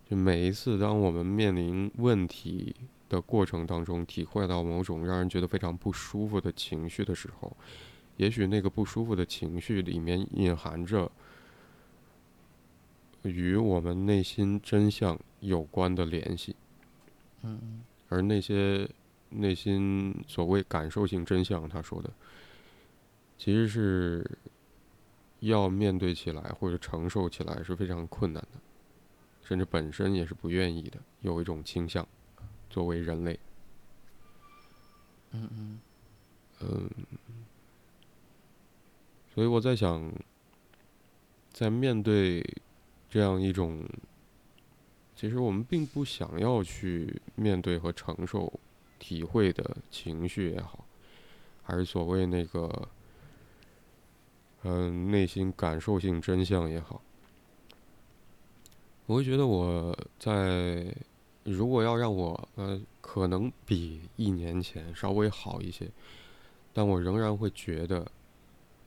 [0.08, 2.74] 就每一次当我们面临问题
[3.08, 7.56] 的过程当中，体会到某种让人觉得非常不舒服的情绪的时候，
[8.16, 11.10] 也许那个不舒服的情绪里面隐含着。
[13.24, 16.56] 与我们内心真相有关的联系，
[17.44, 18.90] 嗯而那些
[19.34, 22.10] 内心所谓感受性真相，他说的，
[23.38, 24.38] 其实是
[25.40, 28.60] 要面对起来或者承受起来是非常困难的，
[29.42, 32.06] 甚至本身也是不愿意的，有一种倾向，
[32.70, 33.38] 作为人类，
[35.32, 35.80] 嗯嗯。
[36.60, 36.90] 嗯，
[39.34, 40.12] 所以我在想，
[41.52, 42.44] 在面对。
[43.14, 43.86] 这样一种，
[45.14, 48.50] 其实我们并不想要去面对和承受、
[49.02, 50.84] 体会的情绪也好，
[51.64, 52.88] 还是所谓那个，
[54.62, 57.02] 嗯，内心感受性真相也好，
[59.06, 60.94] 我会觉得我在，
[61.42, 65.90] 如果要让我，呃，可能比一年前稍微好一些，
[66.72, 68.06] 但我仍然会觉得，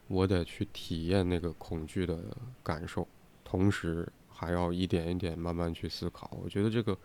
[0.07, 2.18] 我得去体验那个恐惧的
[2.63, 3.05] 感受。
[3.43, 6.97] 同时还要一点一点慢慢去思考，我觉得这个，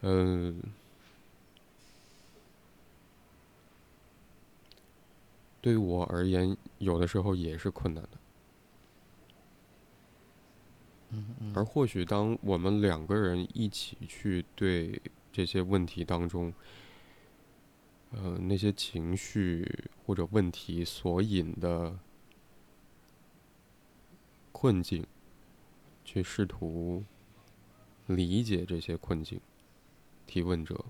[0.00, 0.60] 嗯，
[5.60, 8.10] 对于我而言，有的时候也是困难的。
[11.10, 15.00] 嗯嗯，而或许当我们两个人一起去对
[15.32, 16.52] 这些问题当中，
[18.12, 21.98] 呃，那些情绪或者问题所引的
[24.52, 25.06] 困境。
[26.02, 27.04] 去试图
[28.06, 29.40] 理解这些困境，
[30.26, 30.84] 提问者，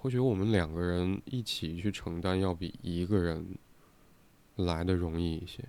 [0.00, 3.58] 或许我们两个人一起去承担，要比一个人
[4.54, 5.64] 来的容易一些，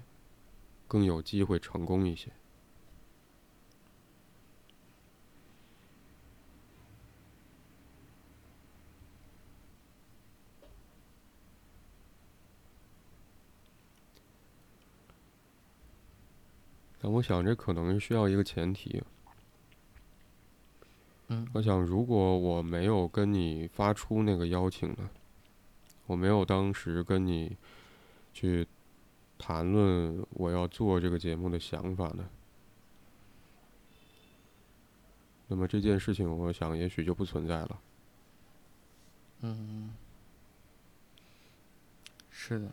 [0.87, 2.31] 更有机会成功一些。
[17.01, 19.01] 但我想，这可能需要一个前提。
[21.31, 25.09] 嗯，我想，如果我没有跟你发出那个邀请呢，
[26.07, 27.55] 我没有当时跟你
[28.33, 28.67] 去
[29.37, 32.27] 谈论我要做这个节目的想法呢，
[35.47, 37.81] 那么这件事情，我想也许就不存在了。
[39.41, 39.93] 嗯，
[42.31, 42.71] 是的。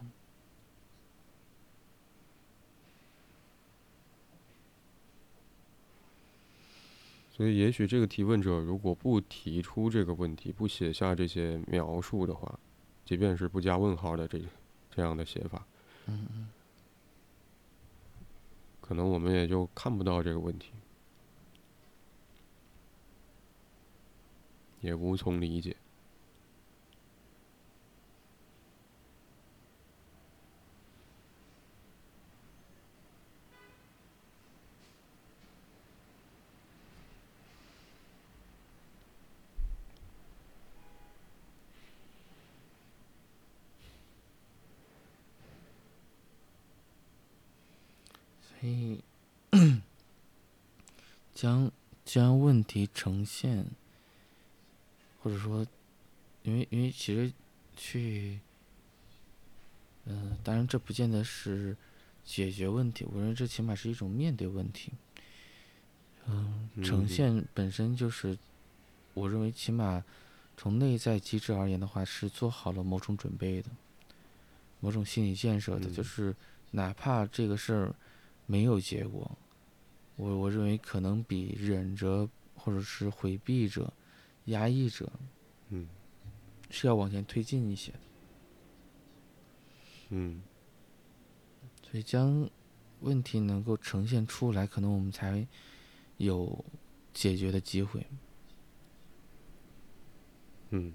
[7.37, 12.59] 所以，也许这个提问者如果不提出这个问题，不写下这些描述的话，
[13.05, 14.41] 即便是不加问号的这
[14.91, 15.66] 这样的写法，
[16.07, 16.49] 嗯嗯，
[18.80, 20.70] 可能我们也就看不到这个问题，
[24.80, 25.76] 也无从理解。
[48.59, 49.01] 所以，
[51.37, 51.70] 将
[52.03, 53.66] 将问题呈现，
[55.22, 55.66] 或者说，
[56.43, 57.30] 因为因为其实
[57.76, 58.41] 去，
[60.07, 61.76] 嗯，当然这不见得是
[62.24, 64.93] 解决问题，我认为这起码是一种面对问题。
[66.26, 68.39] 嗯，呈现本身就是，
[69.12, 70.03] 我认为起码
[70.57, 73.68] 从内在机制而言的话，是做好了某种准备的，
[74.80, 76.34] 某种心理建设的，就是
[76.70, 77.95] 哪怕这个事儿。
[78.49, 79.28] 没有结果，
[80.17, 83.93] 我我认为可能比忍着或者是回避着、
[84.47, 85.11] 压抑着，
[85.69, 85.87] 嗯，
[86.71, 87.93] 是要往前推进一些
[90.09, 90.43] 嗯，
[91.83, 92.49] 所以将
[93.01, 95.47] 问题能够呈现出来，可能我们才
[96.17, 96.64] 有
[97.12, 98.07] 解决的机会。
[100.71, 100.93] 嗯。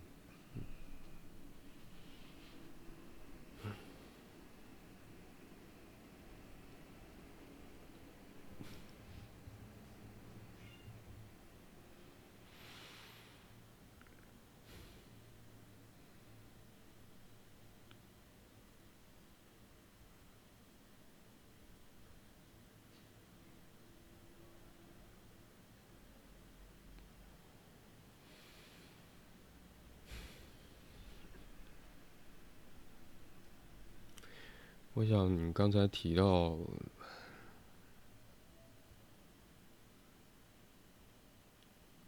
[35.12, 36.58] 我想你刚才提到，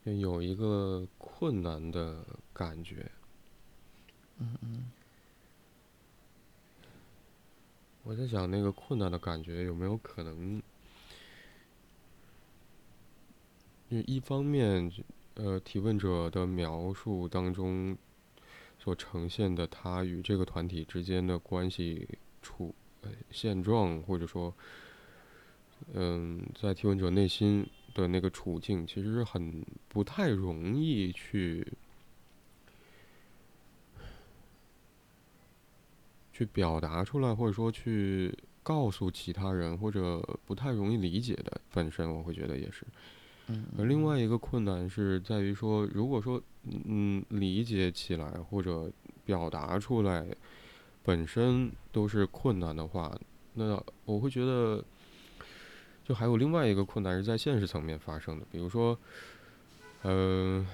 [0.06, 3.12] 有一个困难的感觉。
[4.38, 4.86] 嗯嗯。
[8.04, 10.62] 我在想，那个困难的感觉有没有可能？
[13.92, 14.90] 就一方面，
[15.34, 17.98] 呃，提问者的描述当中
[18.80, 22.08] 所呈现的他与这个团体之间的关系
[22.42, 22.83] 处呃
[23.32, 24.54] 现状，或者说，
[25.94, 31.68] 嗯，在提问者内心的那个处境，其实是很不太容易去。
[36.36, 42.84] 去表达出来，或者说去告诉其他人，或者不太容易理解的，本身我会觉得也是。
[43.50, 43.68] 嗯。
[43.78, 46.42] 而另外一个困难是在于说，如果说
[46.88, 48.92] 嗯理解起来或者
[49.24, 50.26] 表达出来
[51.04, 53.16] 本身都是困难的话，
[53.54, 54.84] 那我会觉得
[56.04, 58.98] 就还有另外一个困难是在现实层面发生的，比如说，
[60.04, 60.66] 嗯。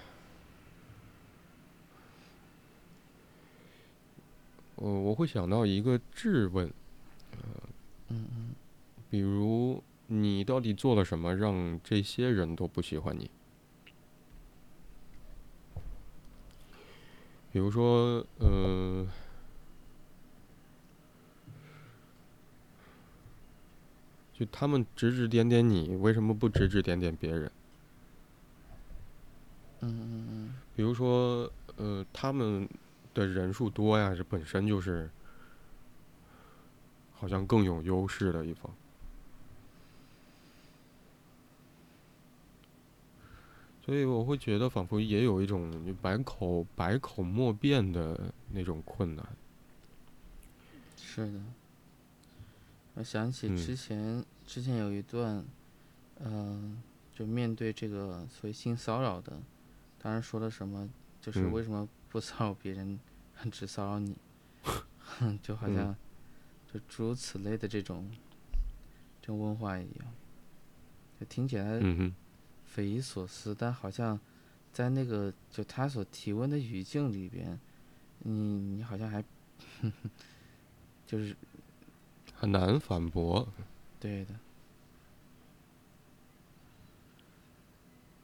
[4.81, 6.65] 我我会想到一个质问，
[7.33, 7.39] 呃，
[8.07, 8.55] 嗯嗯，
[9.09, 13.29] 比如你到底做了什么让这些人都不喜欢你？
[17.51, 19.05] 比如说，呃，
[24.39, 27.51] 就他们指指点点你，为什么不指指点点别人？
[29.81, 30.55] 嗯嗯嗯。
[30.75, 32.69] 比如说，呃，他们。
[33.11, 35.09] 的人数多呀，这本身就是
[37.15, 38.71] 好像更有优势的一方，
[43.83, 45.71] 所以我会觉得仿佛也有一种
[46.01, 49.27] 百口百口莫辩的那种困难。
[50.95, 51.39] 是的，
[52.99, 55.41] 我想起之前之前有一段，
[56.19, 56.83] 嗯，
[57.13, 59.41] 就面对这个所谓性骚扰的，
[59.97, 60.89] 当时说的什么，
[61.21, 62.99] 就是为什么不骚扰别人？
[63.49, 64.17] 只骚扰你，
[65.41, 65.95] 就好像
[66.73, 68.11] 就诸如此类的这种
[69.21, 70.13] 这种问话一样，
[71.17, 71.79] 就听起来
[72.65, 74.19] 匪夷所思，但好像
[74.73, 77.57] 在那个就他所提问的语境里边，
[78.19, 79.23] 你你好像还
[81.07, 81.33] 就是
[82.39, 83.45] 很难反驳。
[83.99, 84.33] 对的。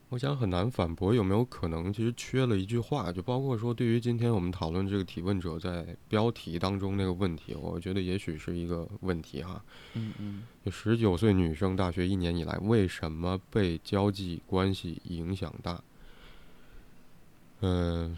[0.09, 3.11] 我想很难反驳，有没有可能其实缺了一句话？
[3.11, 9.61] 就包括说，对于今天我们讨论这个提问者在标题当中那个问题，我觉得也许是一个问题哈。
[9.95, 10.43] 嗯嗯。
[10.63, 15.84] 就十九岁女生大学一年以来，为什么被交际关系影响大？
[17.61, 18.16] 嗯，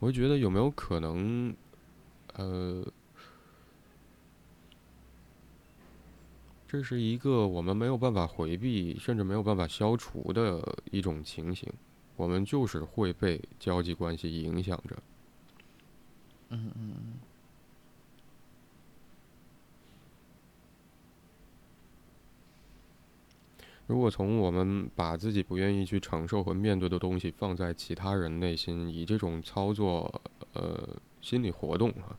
[0.00, 1.54] 我觉得有没有可能，
[2.38, 2.90] 呃。
[6.70, 11.66] 这是一个我们没有办法回避，甚至没有办法消除的一种情形。
[12.14, 14.94] 我们就是会被交际关系影响着。
[16.50, 17.14] 嗯嗯嗯。
[23.86, 30.20] 如果从我们把自己不愿意去承受和面对的东西放在其他人内心，以这种操作，
[30.52, 30.86] 呃，
[31.22, 32.18] 心理活动啊，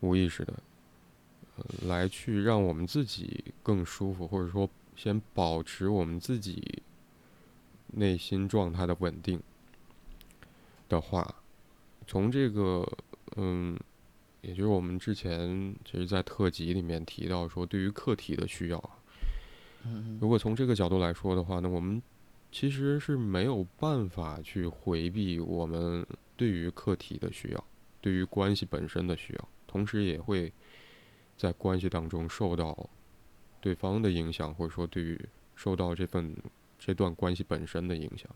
[0.00, 0.54] 无意识的。
[1.86, 6.82] 来去让我们自己更舒服，或者说先保持我们自己
[7.94, 9.40] 内心状态的稳定
[10.86, 11.36] 的话，
[12.06, 12.86] 从这个
[13.36, 13.74] 嗯，
[14.42, 18.90] 也就是我们之前其实，在特辑里面提到说，对于客体的需要，
[20.20, 22.02] 如果从这个角度来说的话那，我们
[22.52, 27.64] 其实是没有办法去回避我们对于客体的需要，
[28.02, 30.52] 对于关系本身的需要，同时也会。
[31.38, 32.88] 在关系当中受到
[33.60, 35.20] 对方的影响，或者说对于
[35.54, 36.34] 受到这份
[36.78, 38.34] 这段关系本身的影响，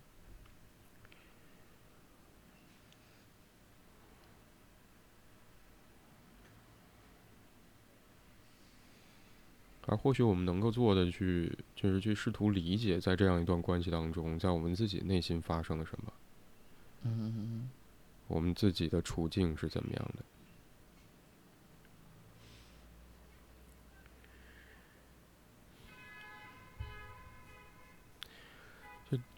[9.87, 16.13] 而或许我们能够做的，去就是去试图理解，在这样一段关系当中，在我们自己内心发生了什么，
[17.05, 17.71] 嗯，
[18.29, 20.23] 我们自己的处境是怎么样的。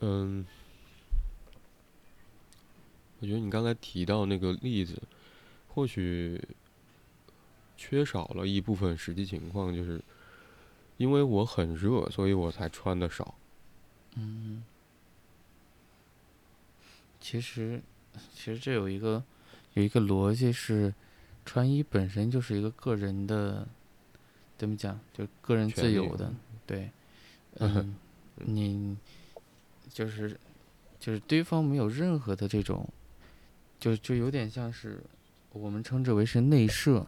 [0.00, 0.44] 嗯，
[3.20, 5.00] 我觉得你刚才提到那个例子，
[5.68, 6.40] 或许
[7.76, 10.02] 缺少了一部分实际情况，就是
[10.96, 13.34] 因为我很热，所以我才穿的少。
[14.16, 14.62] 嗯，
[17.18, 17.82] 其实，
[18.34, 19.24] 其实这有一个
[19.74, 20.92] 有一个逻辑是，
[21.46, 23.66] 穿衣本身就是一个个人的，
[24.58, 25.00] 怎么讲？
[25.14, 26.32] 就个人自由的，
[26.66, 26.90] 对，
[27.58, 27.96] 嗯，
[28.36, 28.96] 你
[29.93, 30.38] 就是
[30.99, 32.88] 就是对方没有任何的这种，
[33.78, 35.03] 就就有点像是
[35.53, 37.07] 我们称之为是内射，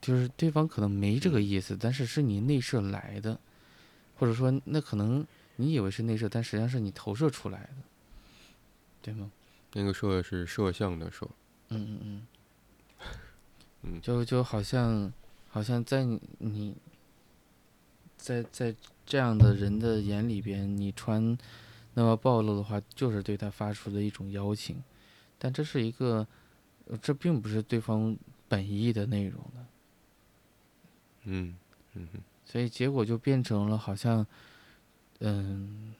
[0.00, 3.38] 就是对方可能没这个意思，但是是你内射来的，
[4.18, 5.24] 或者说那可能
[5.56, 7.76] 你以为是内射，但实际上是你投射出来的，
[9.00, 9.30] 对吗？
[9.72, 11.28] 那个射是摄像的射。
[11.70, 12.26] 嗯嗯嗯。
[13.82, 15.12] 嗯， 就就好像，
[15.48, 16.04] 好像在
[16.38, 16.74] 你，
[18.16, 18.74] 在在
[19.04, 21.36] 这样的人的眼里边，你穿
[21.94, 24.82] 那么暴露的话，就是对他发出的一种邀请，
[25.38, 26.26] 但这是一个，
[27.00, 28.16] 这并不是对方
[28.48, 29.66] 本意的内容的。
[31.24, 31.56] 嗯
[31.94, 32.08] 嗯
[32.44, 34.26] 所以结果就变成了好像，
[35.20, 35.94] 嗯，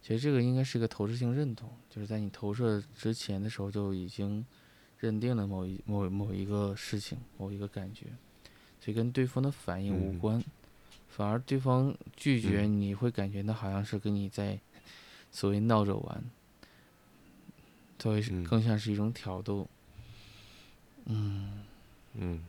[0.00, 4.44] 其实这个应该是一个投射性认同，就是在你投射之前的时候就已经。
[5.00, 8.06] 认定了某一某某一个事情，某一个感觉，
[8.80, 10.42] 所以跟对方的反应无关，
[11.18, 14.56] 反而对方拒绝，你会感觉那好像是跟你在
[15.32, 16.24] 所谓闹着玩，
[17.98, 19.68] 作为更像是一种挑逗，
[21.06, 21.64] 嗯。
[22.14, 22.44] 嗯。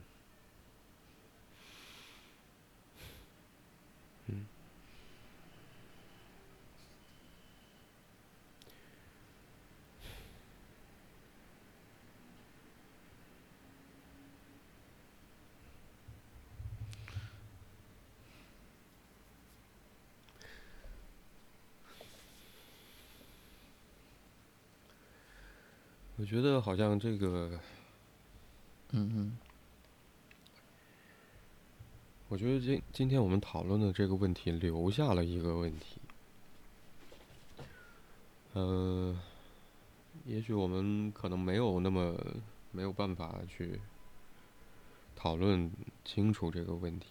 [26.20, 27.58] 我觉得好像这个，
[28.90, 29.38] 嗯嗯，
[32.28, 35.98] 我觉得今今天我们讨论的这个问题留下了一个问题，
[38.52, 39.18] 嗯，
[40.26, 42.14] 也许我们可能没有那么
[42.70, 43.80] 没有办法去
[45.16, 45.72] 讨论
[46.04, 47.06] 清楚这个问题，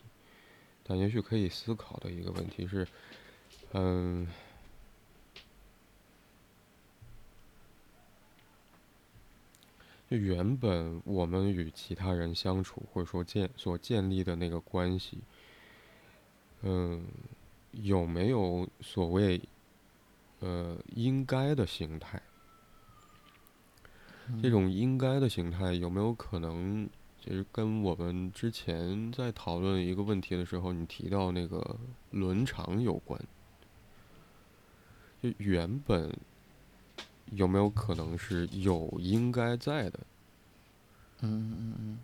[0.84, 2.88] 但也许可以思考的一个问题是，
[3.72, 4.28] 嗯。
[10.10, 15.20] 就原本我们与其他人相处，或者说建所建立的那个关系，
[16.64, 17.06] 嗯，
[17.74, 19.40] 有没有所谓
[20.40, 22.20] 呃应该的形态？
[24.42, 26.90] 这种应该的形态有没有可能，
[27.20, 31.78] 就是跟我们之前在讨论一个问题的时候，你提到那个
[32.10, 33.24] 伦常有关？
[35.22, 36.12] 就原本。
[37.32, 40.00] 有没有可能是有应该在的？
[41.22, 42.00] 嗯嗯嗯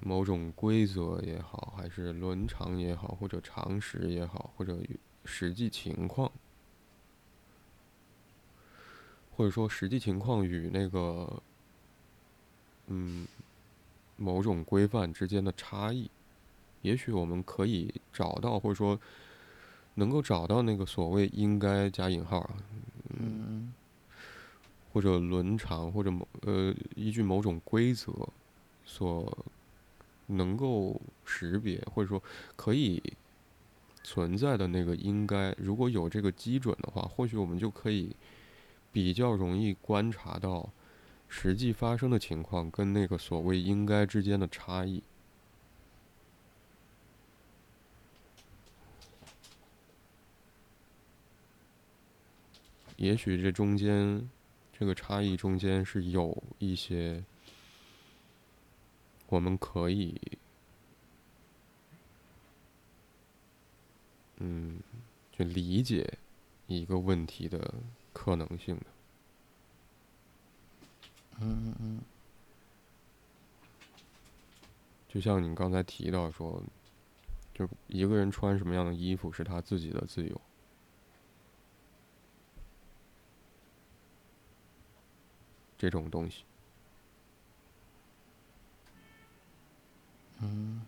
[0.00, 4.78] 某种规则也好，还是伦常也好，或者常识也好，或者
[5.24, 6.30] 实际情况，
[9.34, 11.42] 或者说实际情况与那个
[12.88, 13.26] 嗯
[14.16, 16.10] 某种规范之间的差异，
[16.82, 18.98] 也许我们可以找到，或者说
[19.94, 22.56] 能够找到那个所谓应该加引号啊。
[23.18, 23.72] 嗯。
[24.92, 28.12] 或者伦常，或者某呃依据某种规则
[28.84, 29.46] 所
[30.26, 32.22] 能够识别，或者说
[32.56, 33.02] 可以
[34.02, 38.14] 存在的那个应该，如果有这个基准的话，或许我们就可以
[38.92, 40.68] 比较容易观察到
[41.28, 45.02] 实际发生的情况跟那个所谓应该之间的差异。
[52.98, 54.28] 也许这中间。
[54.82, 57.22] 这个差异中间是有一些
[59.28, 60.20] 我们可以，
[64.38, 64.80] 嗯，
[65.30, 66.18] 去理解
[66.66, 67.74] 一个问题的
[68.12, 68.86] 可能性的。
[71.38, 72.00] 嗯嗯嗯。
[75.08, 76.60] 就像你刚才提到说，
[77.54, 80.40] 就一个人穿什么样的衣服是他自己的自由。
[85.82, 86.44] 这种东西，
[90.40, 90.80] 嗯，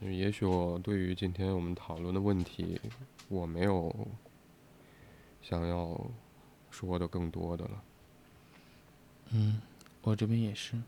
[0.00, 2.78] 也许我对于今天我们讨论的问题，
[3.28, 4.06] 我没有
[5.40, 5.98] 想要
[6.70, 7.82] 说的更多的了。
[9.30, 9.62] 嗯，
[10.02, 10.78] 我这边也是。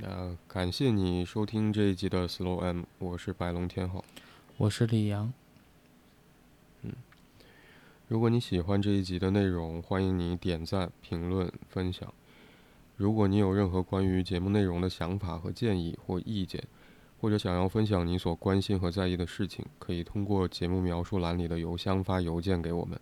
[0.00, 4.04] 那感谢你收听这一集的 Slow M，我是白龙天浩，
[4.56, 5.32] 我是李阳。
[6.82, 6.92] 嗯，
[8.06, 12.14] 如果你喜欢这一集的内容，欢迎你点赞、评论、分享。
[12.96, 16.62] 如果你有任何关于节目内容的想法和建议或意见，
[17.20, 22.96] 或者想要分享你所关心和在意的事情，可以通过节目描述栏里的邮箱发邮件给我们。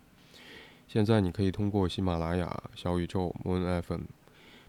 [0.87, 4.01] 现在你可以通过喜马拉雅、小宇宙、Moon FM、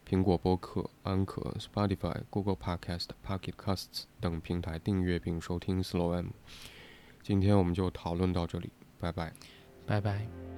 [0.09, 6.29] 苹果播客、安可、Spotify、Google Podcast、Pocket Casts 等平台订阅并收听 Slow M。
[7.23, 9.35] 今天我们就讨论到这里，拜拜。
[9.85, 10.58] 拜拜。